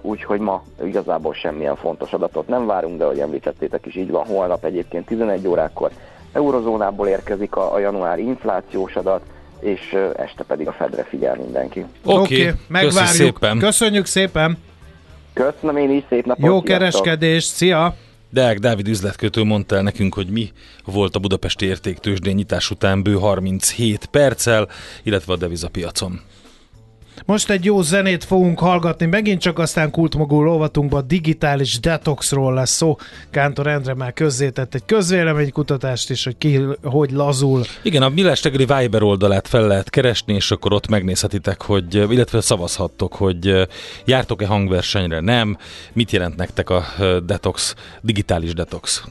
[0.00, 4.64] úgyhogy ma igazából semmilyen fontos adatot nem várunk, de ahogy említettétek is így van, holnap
[4.64, 5.90] egyébként 11 órákor
[6.32, 9.20] eurozónából érkezik a, a januári inflációs adat,
[9.64, 11.84] és este pedig a Fedre figyel mindenki.
[12.04, 13.14] Oké, okay, megvárjuk.
[13.14, 13.58] szépen.
[13.58, 14.58] Köszönjük szépen.
[15.32, 16.44] Köszönöm én is, szép napot!
[16.44, 16.64] Jó sziasztok!
[16.64, 17.54] kereskedést.
[17.54, 17.94] Szia!
[18.30, 20.52] Deák Dávid üzletkötő mondta el nekünk, hogy mi
[20.84, 24.68] volt a budapesti értéktősdén nyitás után bő 37 perccel,
[25.02, 26.20] illetve a devizapiacon.
[27.26, 32.96] Most egy jó zenét fogunk hallgatni, megint csak aztán kultmogul rovatunkban digitális detoxról lesz szó.
[33.30, 37.64] Kántor Endre már közzétett egy közvéleménykutatást is, hogy ki hogy lazul.
[37.82, 42.40] Igen, a Millás reggeli Viber oldalát fel lehet keresni, és akkor ott megnézhetitek, hogy, illetve
[42.40, 43.68] szavazhattok, hogy
[44.04, 45.58] jártok-e hangversenyre, nem,
[45.92, 46.84] mit jelent nektek a
[47.26, 49.04] detox, digitális detox.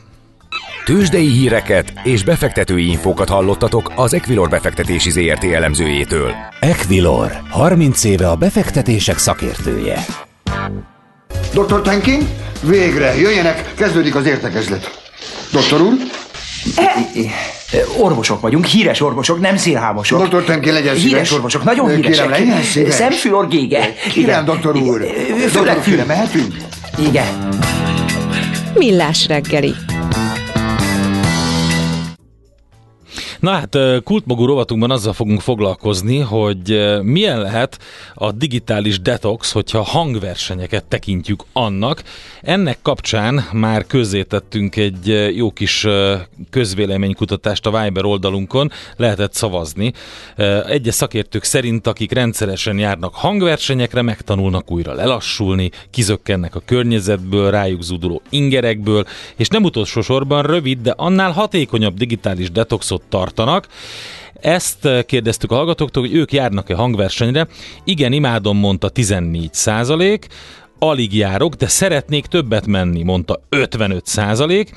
[0.86, 6.32] Tőzsdei híreket és befektetői infókat hallottatok az Equilor befektetési ZRT elemzőjétől.
[6.60, 10.06] Equilor, 30 éve a befektetések szakértője.
[11.54, 11.82] Dr.
[11.82, 12.28] Tenkin,
[12.62, 15.12] végre, jöjjenek, kezdődik az értekezlet.
[15.52, 15.94] Doktor úr,
[17.98, 20.28] Orvosok vagyunk, híres orvosok, nem szélhámosok.
[20.28, 20.44] Dr.
[20.44, 21.10] Tenkin, legyen szíves.
[21.12, 22.30] Híres orvosok, nagyon Kérem, híresek.
[22.30, 22.94] legyen szíves.
[22.94, 23.94] Szemfül, orgége.
[24.12, 25.02] Kérem, doktor úr.
[25.28, 26.04] Főleg Doktor, fül.
[26.06, 26.56] mehetünk?
[27.10, 27.48] Igen.
[28.74, 29.74] Millás reggeli.
[33.44, 37.80] Na hát, kultmogú rovatunkban azzal fogunk foglalkozni, hogy milyen lehet
[38.14, 42.04] a digitális detox, hogyha hangversenyeket tekintjük annak.
[42.42, 45.88] Ennek kapcsán már közzétettünk egy jó kis
[46.50, 49.94] közvéleménykutatást a Viber oldalunkon, lehetett szavazni.
[50.68, 58.22] Egyes szakértők szerint, akik rendszeresen járnak hangversenyekre, megtanulnak újra lelassulni, kizökkennek a környezetből, rájuk zúduló
[58.30, 63.02] ingerekből, és nem utolsó sorban rövid, de annál hatékonyabb digitális detoxot
[63.34, 63.68] tartanak.
[64.34, 67.48] Ezt kérdeztük a hallgatóktól, hogy ők járnak-e hangversenyre.
[67.84, 70.28] Igen, imádom, mondta 14 százalék.
[70.84, 74.72] Alig járok, de szeretnék többet menni, mondta 55 százalék.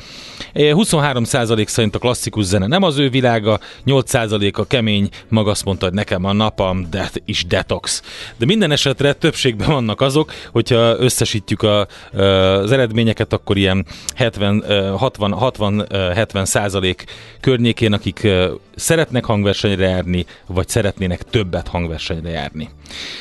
[0.72, 5.50] 23 százalék szerint a klasszikus zene nem az ő világa, 8 százalék a kemény, maga
[5.50, 8.02] azt mondta, hogy nekem a napam de is detox.
[8.36, 14.64] De minden esetre többségben vannak azok, hogyha összesítjük a, az eredményeket, akkor ilyen 70,
[14.96, 17.04] 60, 60 70 százalék
[17.40, 18.28] környékén, akik
[18.76, 22.68] szeretnek hangversenyre járni, vagy szeretnének többet hangversenyre járni.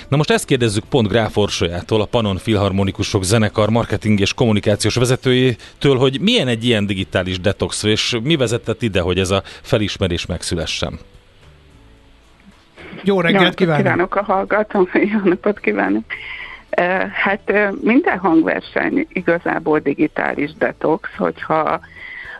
[0.07, 5.97] Na most ezt kérdezzük pont Gráf Orsolyától, a Panon Filharmonikusok zenekar marketing és kommunikációs vezetőjétől,
[5.97, 10.99] hogy milyen egy ilyen digitális detox, és mi vezetett ide, hogy ez a felismerés megszülessen.
[13.03, 13.83] Jó reggelt kívánok!
[13.83, 16.03] kívánok a hallgatom, jó napot kívánok!
[17.13, 21.79] Hát minden hangverseny igazából digitális detox, hogyha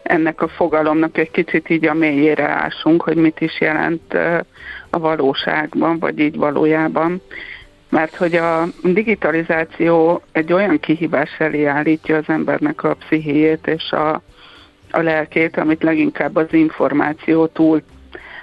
[0.05, 4.13] ennek a fogalomnak egy kicsit így a mélyére ásunk, hogy mit is jelent
[4.89, 7.21] a valóságban, vagy így valójában.
[7.89, 14.21] Mert hogy a digitalizáció egy olyan kihívás elé állítja az embernek a pszichéjét és a,
[14.91, 17.81] a lelkét, amit leginkább az információ túl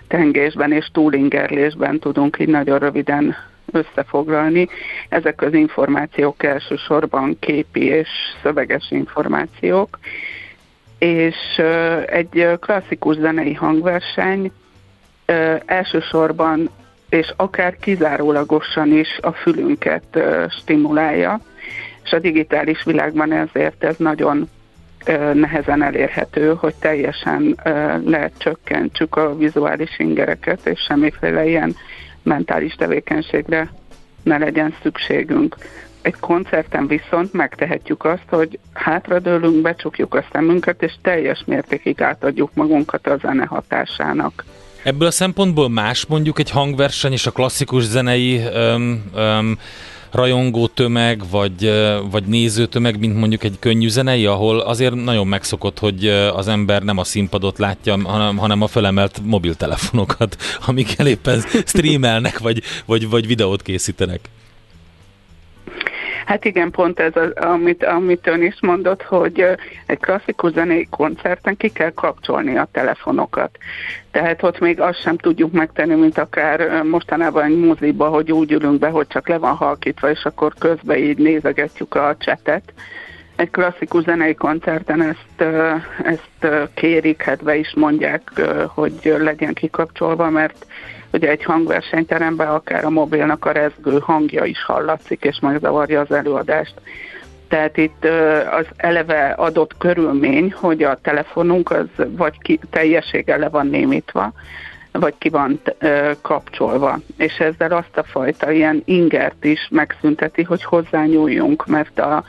[0.09, 3.37] tengésben és túlingerlésben tudunk így nagyon röviden
[3.73, 4.69] összefoglalni.
[5.09, 8.09] Ezek az információk elsősorban képi és
[8.43, 9.99] szöveges információk,
[11.03, 11.37] és
[12.07, 14.53] egy klasszikus zenei hangverseny
[15.67, 16.71] elsősorban
[17.09, 20.19] és akár kizárólagosan is a fülünket
[20.61, 21.41] stimulálja,
[22.05, 24.51] és a digitális világban ezért ez nagyon
[25.33, 31.75] nehezen elérhető, hogy teljesen ö, lecsökkentsük a vizuális ingereket, és semmiféle ilyen
[32.23, 33.71] mentális tevékenységre
[34.23, 35.57] ne legyen szükségünk.
[36.03, 43.07] Egy koncerten viszont megtehetjük azt, hogy hátradőlünk, becsukjuk a szemünket, és teljes mértékig átadjuk magunkat
[43.07, 44.45] a zene hatásának.
[44.83, 49.59] Ebből a szempontból más mondjuk egy hangverseny és a klasszikus zenei öm, öm,
[50.13, 51.73] rajongó tömeg, vagy,
[52.11, 56.83] vagy néző tömeg, mint mondjuk egy könnyű zenei, ahol azért nagyon megszokott, hogy az ember
[56.83, 60.37] nem a színpadot látja, hanem, hanem a felemelt mobiltelefonokat,
[60.67, 64.21] amikkel éppen streamelnek, vagy, vagy, vagy videót készítenek.
[66.27, 69.47] Hát igen, pont ez, az, amit, amit ön is mondott, hogy
[69.87, 73.51] egy klasszikus zenei koncerten ki kell kapcsolni a telefonokat.
[74.11, 78.79] Tehát ott még azt sem tudjuk megtenni, mint akár mostanában egy moziba, hogy úgy ülünk
[78.79, 82.73] be, hogy csak le van halkítva, és akkor közben így nézegetjük a csetet.
[83.37, 85.51] Egy klasszikus zenei koncerten ezt,
[86.03, 88.31] ezt kérik, hát be is mondják,
[88.67, 90.67] hogy legyen kikapcsolva, mert
[91.13, 96.75] ugye egy hangversenyteremben akár a mobilnak a rezgő hangja is hallatszik, és megzavarja az előadást.
[97.49, 98.05] Tehát itt
[98.51, 104.33] az eleve adott körülmény, hogy a telefonunk az vagy ki, teljességgel le van némítva,
[104.93, 105.61] vagy ki van
[106.21, 106.99] kapcsolva.
[107.17, 112.25] És ezzel azt a fajta ilyen ingert is megszünteti, hogy hozzányúljunk, mert a,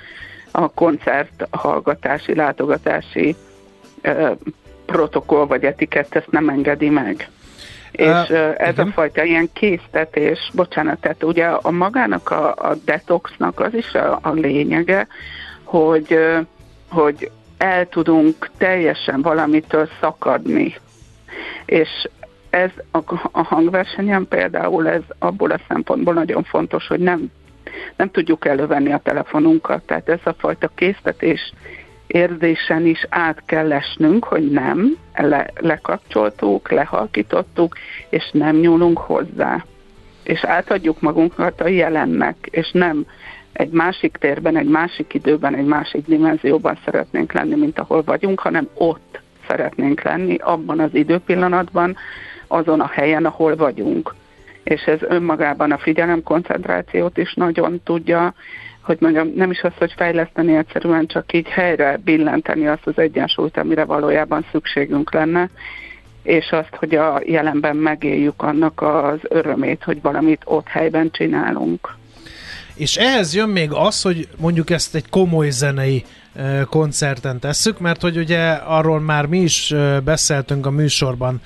[0.52, 3.36] a koncert hallgatási, látogatási
[4.86, 7.30] protokoll vagy etikett ezt nem engedi meg.
[7.94, 8.88] És uh, ez igen.
[8.88, 14.20] a fajta ilyen késztetés, bocsánat, tehát ugye a magának a, a detoxnak az is a,
[14.22, 15.08] a lényege,
[15.64, 16.18] hogy,
[16.90, 20.76] hogy el tudunk teljesen valamitől szakadni.
[21.66, 22.08] És
[22.50, 23.00] ez a,
[23.32, 27.32] a hangversenyen például ez abból a szempontból nagyon fontos, hogy nem,
[27.96, 29.84] nem tudjuk elővenni a telefonunkat.
[29.84, 31.54] Tehát ez a fajta késztetés
[32.14, 37.76] érzésen is át kell esnünk, hogy nem, le, lekapcsoltuk, lehalkítottuk,
[38.10, 39.66] és nem nyúlunk hozzá.
[40.24, 43.06] És átadjuk magunkat a jelennek, és nem
[43.54, 48.68] egy másik térben, egy másik időben, egy másik dimenzióban szeretnénk lenni, mint ahol vagyunk, hanem
[48.74, 51.96] ott szeretnénk lenni, abban az időpillanatban,
[52.48, 54.14] azon a helyen, ahol vagyunk.
[54.64, 58.34] És ez önmagában a figyelem koncentrációt is nagyon tudja,
[58.84, 63.58] hogy mondjam, nem is az, hogy fejleszteni egyszerűen, csak így helyre billenteni azt az egyensúlyt,
[63.58, 65.50] amire valójában szükségünk lenne,
[66.24, 71.96] és azt, hogy a jelenben megéljük annak az örömét, hogy valamit ott helyben csinálunk.
[72.76, 76.04] És ehhez jön még az, hogy mondjuk ezt egy komoly zenei
[76.70, 81.42] koncerten tesszük, mert hogy ugye arról már mi is beszéltünk a műsorban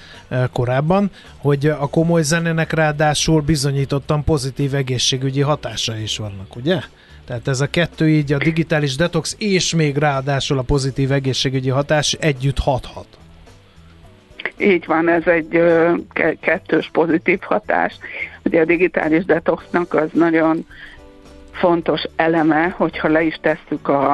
[0.51, 6.79] korábban, hogy a komoly zenének ráadásul bizonyítottan pozitív egészségügyi hatása is vannak, ugye?
[7.27, 12.13] Tehát ez a kettő így, a digitális detox és még ráadásul a pozitív egészségügyi hatás
[12.13, 13.07] együtt hathat.
[14.57, 15.63] Így van, ez egy
[16.39, 17.97] kettős pozitív hatás.
[18.43, 20.65] Ugye a digitális detoxnak az nagyon
[21.51, 24.11] fontos eleme, hogyha le is tesszük a,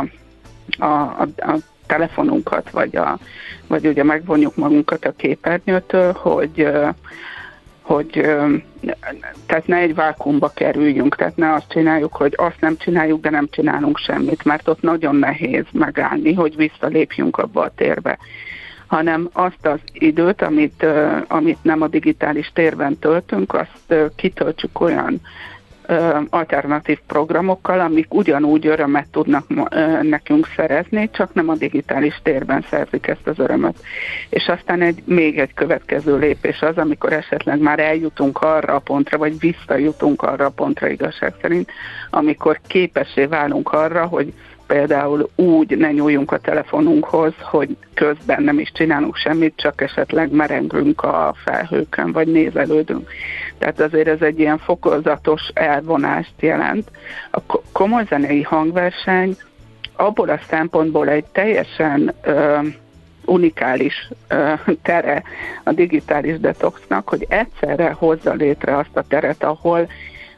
[0.77, 3.19] a, a, a telefonunkat, vagy, a,
[3.67, 6.67] vagy ugye megvonjuk magunkat a képernyőtől, hogy
[7.83, 8.09] hogy
[9.45, 13.47] tehát ne egy vákumba kerüljünk, tehát ne azt csináljuk, hogy azt nem csináljuk, de nem
[13.51, 18.17] csinálunk semmit, mert ott nagyon nehéz megállni, hogy visszalépjünk abba a térbe
[18.87, 20.85] hanem azt az időt, amit,
[21.27, 25.21] amit nem a digitális térben töltünk, azt kitöltsük olyan
[26.29, 29.45] alternatív programokkal, amik ugyanúgy örömet tudnak
[30.01, 33.77] nekünk szerezni, csak nem a digitális térben szerzik ezt az örömöt.
[34.29, 39.17] És aztán egy, még egy következő lépés az, amikor esetleg már eljutunk arra a pontra,
[39.17, 41.71] vagy visszajutunk arra a pontra igazság szerint,
[42.09, 44.33] amikor képessé válunk arra, hogy
[44.67, 51.01] például úgy ne nyúljunk a telefonunkhoz, hogy közben nem is csinálunk semmit, csak esetleg merengünk
[51.03, 53.09] a felhőkön, vagy nézelődünk.
[53.57, 56.91] Tehát azért ez egy ilyen fokozatos elvonást jelent.
[57.31, 57.39] A
[57.71, 59.35] komoly zenei hangverseny
[59.95, 62.59] abból a szempontból egy teljesen ö,
[63.25, 65.23] unikális ö, tere
[65.63, 69.87] a digitális detoxnak, hogy egyszerre hozza létre azt a teret, ahol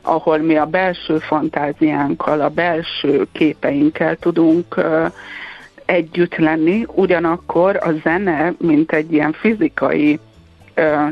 [0.05, 4.75] ahol mi a belső fantáziánkkal, a belső képeinkkel tudunk
[5.85, 10.19] együtt lenni, ugyanakkor a zene, mint egy ilyen fizikai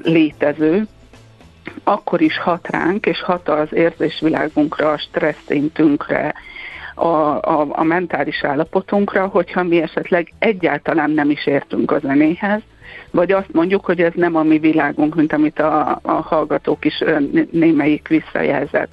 [0.04, 0.88] létező,
[1.84, 6.34] akkor is hat ránk, és hat az érzésvilágunkra, a stresszintünkre,
[6.96, 12.62] a, a, a mentális állapotunkra, hogyha mi esetleg egyáltalán nem is értünk a zenéhez,
[13.12, 17.04] vagy azt mondjuk, hogy ez nem a mi világunk, mint amit a, a hallgatók is
[17.52, 18.90] némelyik visszajelzett.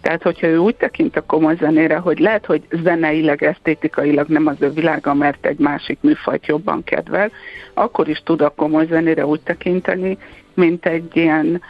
[0.00, 4.56] Tehát, hogyha ő úgy tekint a komoly zenére, hogy lehet, hogy zeneileg, esztétikailag nem az
[4.58, 7.30] ő világa, mert egy másik műfajt jobban kedvel,
[7.74, 10.18] akkor is tud a komoly zenére úgy tekinteni,
[10.54, 11.62] mint egy ilyen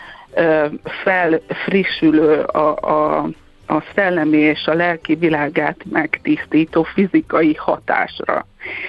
[1.04, 3.28] felfrissülő a, a,
[3.66, 8.46] a szellemi és a lelki világát megtisztító fizikai hatásra.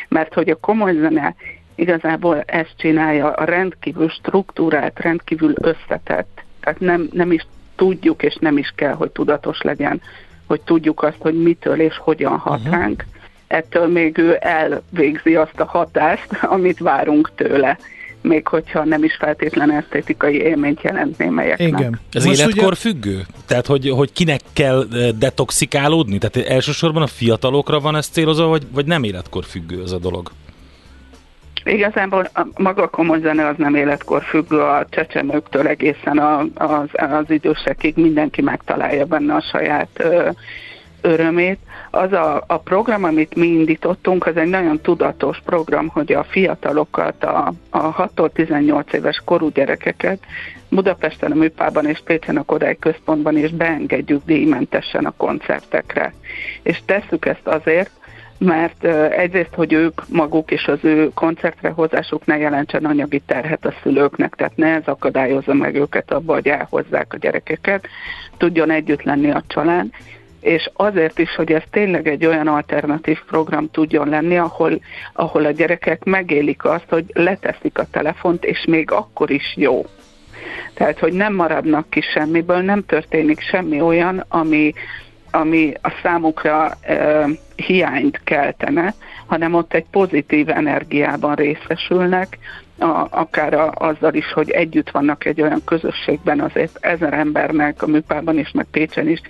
[0.07, 1.35] Mert hogy a komoly zene
[1.81, 6.41] igazából ezt csinálja, a rendkívül struktúrát, rendkívül összetett.
[6.59, 10.01] Tehát nem, nem is tudjuk, és nem is kell, hogy tudatos legyen,
[10.47, 12.75] hogy tudjuk azt, hogy mitől és hogyan hat uh-huh.
[12.75, 13.05] ránk.
[13.47, 17.77] Ettől még ő elvégzi azt a hatást, amit várunk tőle
[18.21, 21.67] még hogyha nem is feltétlen esztétikai élményt jelent némelyeknek.
[21.67, 21.99] Igen.
[22.11, 22.75] Ez Most életkor ugye...
[22.75, 23.25] függő?
[23.45, 24.85] Tehát, hogy, hogy kinek kell
[25.17, 26.17] detoxikálódni?
[26.17, 30.31] Tehát elsősorban a fiatalokra van ez célozva, vagy, vagy nem életkor függő ez a dolog?
[31.63, 36.89] Igazából a maga a komoly zene az nem életkor függő, a csecsemőktől egészen a, az,
[36.93, 40.29] az idősekig mindenki megtalálja benne a saját ö,
[41.01, 41.59] örömét.
[41.91, 47.23] Az a, a program, amit mi indítottunk, az egy nagyon tudatos program, hogy a fiatalokat,
[47.23, 50.19] a, a 6-tól 18 éves korú gyerekeket
[50.69, 56.13] Budapesten, a Műpában és Pécsen a Kodály Központban is beengedjük díjmentesen a koncertekre.
[56.61, 57.91] És tesszük ezt azért,
[58.45, 63.73] mert egyrészt, hogy ők maguk és az ő koncertre hozásuk ne jelentsen anyagi terhet a
[63.83, 67.87] szülőknek, tehát ne ez akadályozza meg őket abba, hogy elhozzák a gyerekeket,
[68.37, 69.87] tudjon együtt lenni a család,
[70.39, 74.81] és azért is, hogy ez tényleg egy olyan alternatív program tudjon lenni, ahol,
[75.13, 79.85] ahol a gyerekek megélik azt, hogy leteszik a telefont, és még akkor is jó.
[80.73, 84.73] Tehát, hogy nem maradnak ki semmiből, nem történik semmi olyan, ami,
[85.31, 87.25] ami a számukra e,
[87.55, 88.93] hiányt keltene,
[89.25, 92.37] hanem ott egy pozitív energiában részesülnek,
[92.81, 97.87] a, akár a, azzal is, hogy együtt vannak egy olyan közösségben, azért ezer embernek a
[97.87, 99.21] műpában is, meg Pécsen is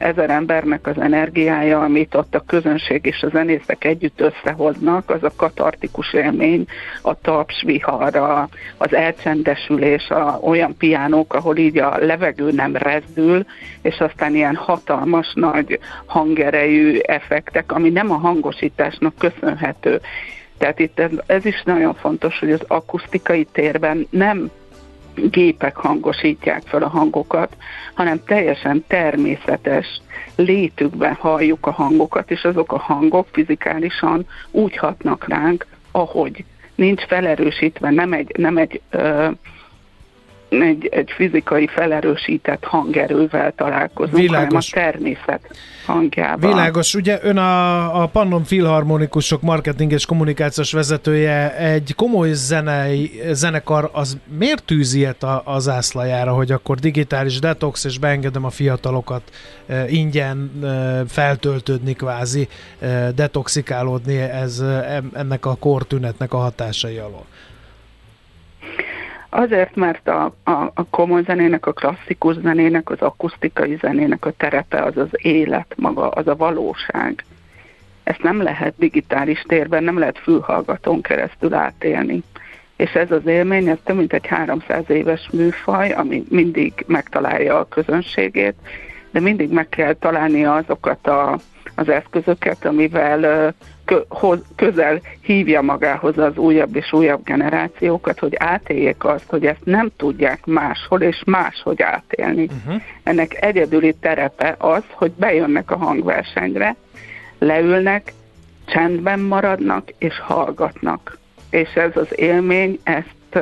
[0.00, 5.32] ezer embernek az energiája, amit ott a közönség és a zenészek együtt összehoznak, az a
[5.36, 6.64] katartikus élmény,
[7.02, 13.44] a taps viharra, az elcsendesülés, a, olyan piánók, ahol így a levegő nem rezdül,
[13.82, 20.00] és aztán ilyen hatalmas nagy hangerejű effektek, ami nem a hangosításnak köszönhető.
[20.60, 24.50] Tehát itt ez, is nagyon fontos, hogy az akusztikai térben nem
[25.14, 27.56] gépek hangosítják fel a hangokat,
[27.94, 30.00] hanem teljesen természetes
[30.36, 36.44] létükben halljuk a hangokat, és azok a hangok fizikálisan úgy hatnak ránk, ahogy.
[36.74, 39.28] Nincs felerősítve, nem egy, nem egy ö,
[40.50, 44.72] egy, egy fizikai felerősített hangerővel találkozunk, Világos.
[44.72, 46.50] hanem a természet hangjával.
[46.50, 46.94] Világos.
[46.94, 54.18] Ugye ön a, a Pannon Filharmonikusok marketing és kommunikációs vezetője egy komoly zenei, zenekar, az
[54.38, 59.22] miért tűz ilyet a, az ászlajára, hogy akkor digitális detox, és beengedem a fiatalokat
[59.66, 62.48] e, ingyen e, feltöltődni kvázi,
[62.78, 67.24] e, detoxikálódni ez, e, ennek a kortünetnek a hatásai alól?
[69.30, 74.82] Azért, mert a, a, a komoly zenének, a klasszikus zenének, az akusztikai zenének a terepe
[74.82, 77.24] az az élet maga, az a valóság.
[78.02, 82.22] Ezt nem lehet digitális térben, nem lehet fülhallgatón keresztül átélni.
[82.76, 87.68] És ez az élmény, ez több mint egy 300 éves műfaj, ami mindig megtalálja a
[87.68, 88.54] közönségét,
[89.10, 91.38] de mindig meg kell találnia azokat a,
[91.74, 93.54] az eszközöket, amivel
[94.56, 100.46] közel hívja magához az újabb és újabb generációkat, hogy átéljék azt, hogy ezt nem tudják
[100.46, 102.42] máshol és máshogy átélni.
[102.44, 102.82] Uh-huh.
[103.02, 106.76] Ennek egyedüli terepe az, hogy bejönnek a hangversenyre,
[107.38, 108.12] leülnek,
[108.66, 111.18] csendben maradnak és hallgatnak.
[111.50, 113.38] És ez az élmény, ezt,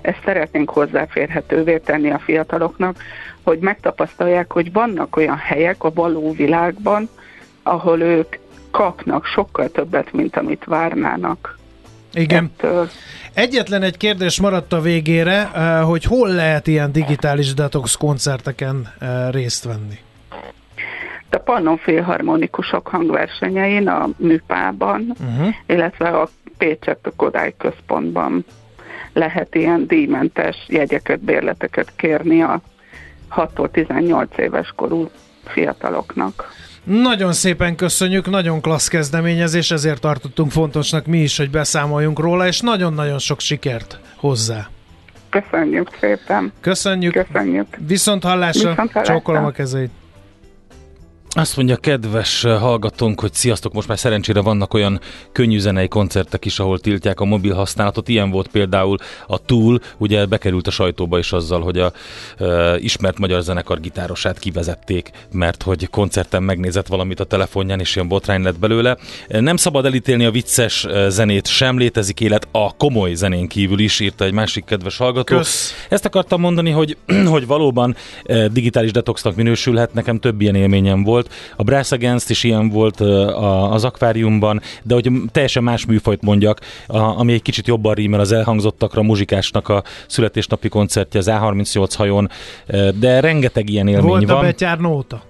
[0.00, 2.96] ezt szeretnénk hozzáférhetővé tenni a fiataloknak,
[3.42, 7.08] hogy megtapasztalják, hogy vannak olyan helyek a való világban,
[7.62, 8.36] ahol ők
[8.70, 11.58] kapnak sokkal többet, mint amit várnának.
[12.12, 12.44] Igen.
[12.44, 12.88] Ettől.
[13.34, 19.30] Egyetlen egy kérdés maradt a végére, eh, hogy hol lehet ilyen digitális detox koncerteken eh,
[19.30, 19.98] részt venni?
[21.30, 25.54] A Pannon Filharmonikusok hangversenyein, a Műpában, uh-huh.
[25.66, 28.44] illetve a Pécset a Kodály Központban
[29.12, 32.60] lehet ilyen díjmentes jegyeket, bérleteket kérni a
[33.28, 35.10] 6 18 éves korú
[35.44, 36.52] fiataloknak.
[36.90, 42.60] Nagyon szépen köszönjük, nagyon klassz kezdeményezés, ezért tartottunk fontosnak mi is, hogy beszámoljunk róla, és
[42.60, 44.68] nagyon-nagyon sok sikert hozzá.
[45.28, 46.52] Köszönjük szépen.
[46.60, 47.12] Köszönjük.
[47.12, 47.66] Köszönjük.
[47.86, 48.68] Viszont hallásra.
[48.68, 49.14] Viszont hallásra.
[49.14, 49.90] Csókolom a kezeit.
[51.34, 55.00] Azt mondja kedves hallgatónk, hogy sziasztok, most már szerencsére vannak olyan
[55.32, 58.08] könnyű zenei koncertek is, ahol tiltják a mobil használatot.
[58.08, 61.92] Ilyen volt például a Tool, ugye bekerült a sajtóba is azzal, hogy a
[62.38, 68.08] e, ismert magyar zenekar gitárosát kivezették, mert hogy koncerten megnézett valamit a telefonján, és ilyen
[68.08, 68.96] botrány lett belőle.
[69.28, 74.24] Nem szabad elítélni a vicces zenét, sem létezik élet a komoly zenén kívül is, írta
[74.24, 75.36] egy másik kedves hallgató.
[75.36, 75.86] Kösz.
[75.88, 76.96] Ezt akartam mondani, hogy,
[77.34, 77.96] hogy valóban
[78.52, 81.34] digitális detoxnak minősülhet, nekem több ilyen élményem volt, volt.
[81.56, 83.00] A Brass Against is ilyen volt
[83.70, 89.00] az akváriumban, de hogy teljesen más műfajt mondjak, ami egy kicsit jobban rímel az elhangzottakra,
[89.00, 92.30] a muzsikásnak a születésnapi koncertje az A38 hajón,
[92.94, 94.34] de rengeteg ilyen élmény volt van.
[94.34, 95.22] Volt a Betyár nóta?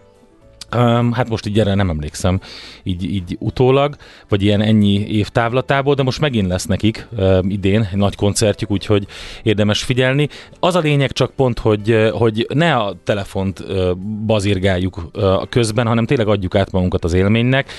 [0.77, 2.41] Um, hát most így erre nem emlékszem,
[2.83, 3.97] így, így utólag,
[4.29, 8.71] vagy ilyen ennyi év távlatából, de most megint lesz nekik um, idén egy nagy koncertjük,
[8.71, 9.07] úgyhogy
[9.43, 10.29] érdemes figyelni.
[10.61, 13.91] Az a lényeg csak pont, hogy, hogy ne a telefont uh,
[14.27, 17.73] bazirgáljuk uh, közben, hanem tényleg adjuk át magunkat az élménynek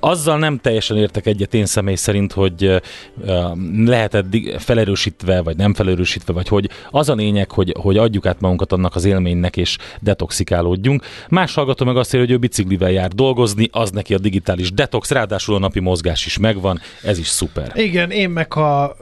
[0.00, 4.26] azzal nem teljesen értek egyet én személy szerint, hogy uh, lehetett
[4.58, 8.94] felerősítve, vagy nem felerősítve, vagy hogy az a lényeg, hogy, hogy adjuk át magunkat annak
[8.94, 11.04] az élménynek, és detoxikálódjunk.
[11.28, 15.10] Más hallgató meg azt írja, hogy ő biciklivel jár dolgozni, az neki a digitális detox,
[15.10, 17.72] ráadásul a napi mozgás is megvan, ez is szuper.
[17.74, 18.96] Igen, én meg ha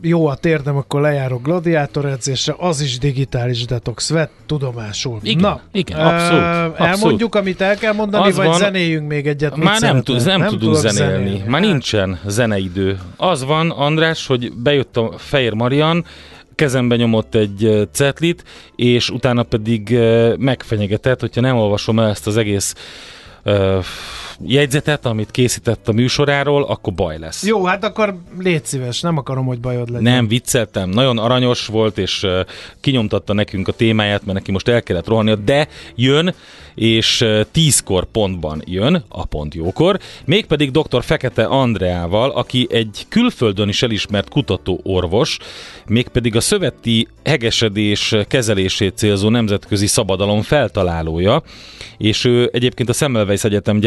[0.00, 5.18] jó a térdem, akkor lejárok gladiátor edzésre, az is digitális detox, vett tudomásul.
[5.22, 6.78] Igen, Na, igen, abszolút, abszolút.
[6.78, 9.56] Elmondjuk, amit el kell mondani, az vagy van, zenéljünk még egyet?
[9.56, 11.12] Már nem, tud, nem, nem tudunk zenélni.
[11.12, 11.42] zenélni.
[11.50, 11.70] Már hát.
[11.70, 12.98] nincsen zeneidő.
[13.16, 16.04] Az van, András, hogy bejött a Fehér Marian,
[16.54, 18.44] kezembe nyomott egy cetlit,
[18.76, 19.98] és utána pedig
[20.38, 22.74] megfenyegetett, hogyha nem olvasom el ezt az egész
[24.46, 27.46] jegyzetet, amit készített a műsoráról, akkor baj lesz.
[27.46, 30.12] Jó, hát akkor légy szíves, nem akarom, hogy bajod legyen.
[30.12, 30.90] Nem, vicceltem.
[30.90, 32.40] Nagyon aranyos volt, és uh,
[32.80, 36.34] kinyomtatta nekünk a témáját, mert neki most el kellett rohannia, de jön,
[36.74, 41.02] és tízkor pontban jön, a pont jókor, mégpedig dr.
[41.02, 45.38] Fekete Andreával, aki egy külföldön is elismert kutató orvos,
[45.86, 51.42] mégpedig a szöveti hegesedés kezelését célzó nemzetközi szabadalom feltalálója,
[51.98, 53.80] és ő egyébként a Semmelweis Egyetem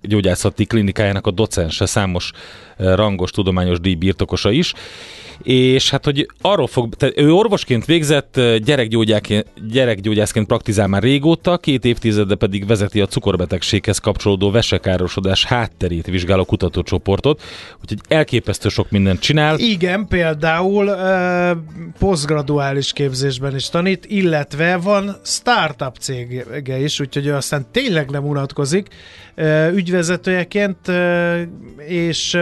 [0.00, 2.32] gyermekgyógyászati klinikájának a docense, számos
[2.76, 4.72] rangos tudományos díj birtokosa is,
[5.42, 8.40] és hát, hogy arról fog, tehát ő orvosként végzett,
[9.70, 17.42] gyerekgyógyászként praktizál már régóta, két évtizede pedig vezeti a cukorbetegséghez kapcsolódó vesekárosodás hátterét vizsgáló kutatócsoportot,
[17.80, 19.58] úgyhogy elképesztő sok mindent csinál.
[19.58, 21.50] Igen, például uh,
[21.98, 28.86] posztgraduális képzésben is tanít, illetve van startup cége is, úgyhogy ő aztán tényleg nem unatkozik
[29.36, 30.78] uh, ügyvezetőjeként,
[31.86, 32.38] és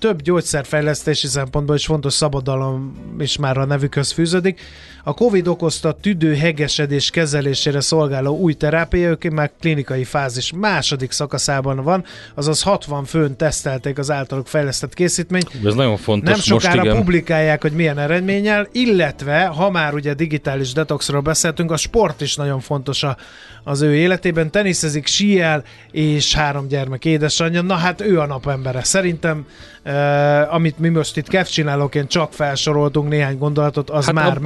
[0.00, 4.60] több gyógyszerfejlesztési szempontból is fontos szabadalom is már a nevükhöz fűződik.
[5.04, 11.82] A Covid okozta tüdő hegesedés kezelésére szolgáló új terápia, ők már klinikai fázis második szakaszában
[11.82, 15.50] van, azaz 60 főn tesztelték az általuk fejlesztett készítményt.
[15.64, 16.30] Ez nagyon fontos.
[16.30, 16.96] Nem sokára most igen.
[16.96, 22.60] publikálják, hogy milyen eredménnyel, illetve, ha már ugye digitális detoxról beszéltünk, a sport is nagyon
[22.60, 23.16] fontos a,
[23.64, 24.50] az ő életében.
[24.50, 27.62] Teniszezik, síel, és három gyermek édesanyja.
[27.62, 28.84] Na hát ő a napembere.
[28.84, 29.46] Szerintem,
[29.84, 34.40] uh, amit mi most itt kevcsinálóként csak felsoroltunk néhány gondolatot, az hát már a,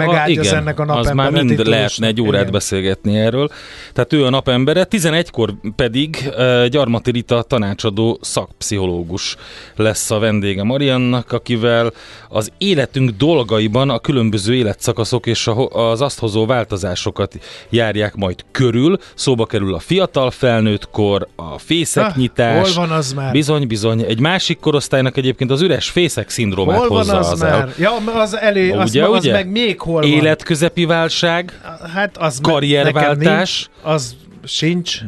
[0.45, 1.11] igen, ennek a napembere.
[1.11, 2.53] Az már mind lehetne egy órát igen.
[2.53, 3.51] beszélgetni erről.
[3.93, 9.37] Tehát ő a napembere, 11-kor pedig uh, Gyarmati Rita tanácsadó szakpszichológus
[9.77, 11.93] lesz a vendége Mariannak, akivel
[12.29, 17.39] az életünk dolgaiban a különböző életszakaszok és az azt hozó változásokat
[17.71, 18.99] járják majd körül.
[19.15, 22.75] Szóba kerül a fiatal felnőtt kor, a fészeknyitás.
[22.75, 23.33] Hol van az már?
[23.33, 24.03] Bizony, bizony.
[24.03, 27.53] Egy másik korosztálynak egyébként az üres fészek szindrómát hol hozza van az, az már?
[27.53, 27.73] El.
[27.79, 29.05] Ja, az elé, ugye, az, ugye?
[29.07, 30.11] az meg még hol van?
[30.35, 31.61] Életközepi válság,
[31.95, 33.69] hát az karrierváltás.
[33.83, 35.01] az sincs,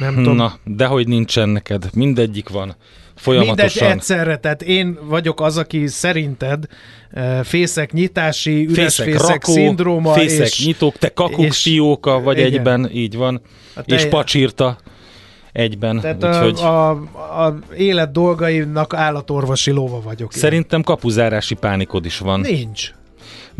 [0.00, 0.36] nem tudom.
[0.36, 2.76] Na, dehogy nincsen neked, mindegyik van
[3.14, 3.82] folyamatosan.
[3.82, 6.64] Mindegy egyszerre, tehát én vagyok az, aki szerinted
[7.12, 10.12] uh, fészek nyitási, üres fészek, fészek rakó, szindróma.
[10.12, 12.52] Fészek és, nyitók, te kakuk és, fióka vagy igen.
[12.52, 13.40] egyben, így van.
[13.74, 14.78] Te, és pacsírta
[15.52, 16.00] egyben.
[16.00, 16.60] Tehát úgyhogy...
[16.60, 20.32] a, a, a élet dolgainak állatorvosi lóva vagyok.
[20.32, 20.84] Szerintem én.
[20.84, 22.40] kapuzárási pánikod is van.
[22.40, 22.92] Nincs.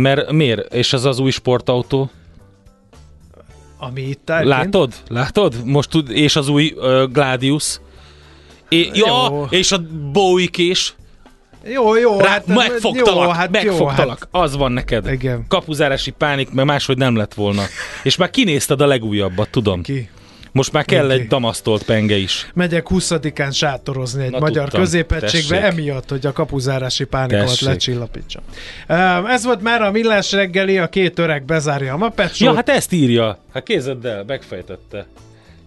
[0.02, 0.74] Mert miért?
[0.74, 2.10] És az az új sportautó?
[3.78, 4.48] Ami itt elként?
[4.48, 4.92] Látod?
[5.08, 5.54] Látod?
[5.64, 7.80] Most tud, és az új uh, Gladius?
[8.68, 9.46] É, ja, jó.
[9.50, 9.80] és a
[10.12, 10.94] Bowie kés.
[11.64, 12.20] Jó, jó.
[12.20, 13.98] Rá, hát, megfogtalak, jó, hát megfogtalak.
[14.32, 15.06] Jó, hát, az van neked.
[15.06, 15.44] Igen.
[15.48, 17.62] Kapuzárási pánik, mert máshogy nem lett volna.
[18.02, 19.82] És már kinézted a legújabbat, tudom.
[19.82, 20.08] Ki?
[20.52, 22.50] Most már kell egy damasztolt penge is.
[22.54, 24.80] Megyek 20-án sátorozni egy Na, magyar tudtam.
[24.80, 25.72] középegységbe, Tessék.
[25.72, 28.42] emiatt, hogy a kapuzárási pánikot lecsillapítsam.
[29.26, 32.92] Ez volt már a millás reggeli, a két öreg bezárja a mapet Ja, hát ezt
[32.92, 33.38] írja.
[33.52, 35.06] Hát kézeddel, megfejtette.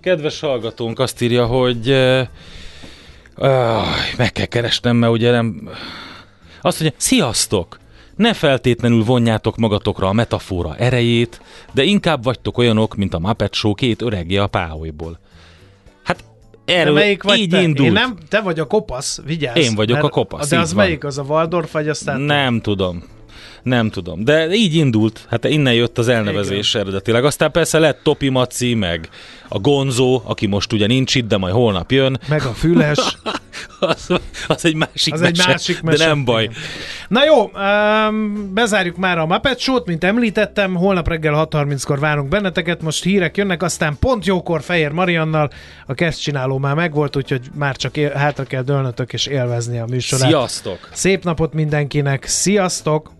[0.02, 2.22] Kedves hallgatónk azt írja, hogy uh,
[3.38, 3.48] uh,
[4.18, 5.70] meg kell keresnem, mert ugye nem...
[6.62, 7.80] Azt mondja, sziasztok!
[8.22, 11.42] Ne feltétlenül vonjátok magatokra a metafora erejét,
[11.72, 15.20] de inkább vagytok olyanok, mint a Muppet Show két öregje a páholyból.
[16.04, 16.24] Hát
[16.66, 17.62] erről melyik vagy így te?
[17.62, 17.88] indult.
[17.88, 19.58] Én nem, te vagy a kopasz, vigyázz.
[19.58, 20.50] Én vagyok a kopasz.
[20.50, 20.84] De az van.
[20.84, 21.04] melyik?
[21.04, 22.22] Az a Waldorf, vagy aztán...
[22.22, 23.04] Nem tudom.
[23.64, 24.24] Nem tudom.
[24.24, 26.82] De így indult, hát innen jött az elnevezés Igen.
[26.82, 27.26] eredetileg.
[27.26, 29.09] Aztán persze lett Topi Maci, meg
[29.47, 32.20] a Gonzó, aki most ugye nincs itt, de majd holnap jön.
[32.28, 32.99] Meg a Füles.
[33.80, 34.09] az,
[34.47, 36.43] az egy másik az mese, egy másik mese, de nem baj.
[36.43, 36.55] Igen.
[37.07, 42.82] Na jó, um, bezárjuk már a Muppet Show-t, mint említettem, holnap reggel 6.30-kor várunk benneteket,
[42.82, 45.49] most hírek jönnek, aztán pont jókor Fehér Mariannal,
[45.86, 50.28] a csináló már megvolt, úgyhogy már csak él, hátra kell dőlnötök és élvezni a műsorát.
[50.28, 50.89] Sziasztok!
[50.91, 53.12] Szép napot mindenkinek, sziasztok!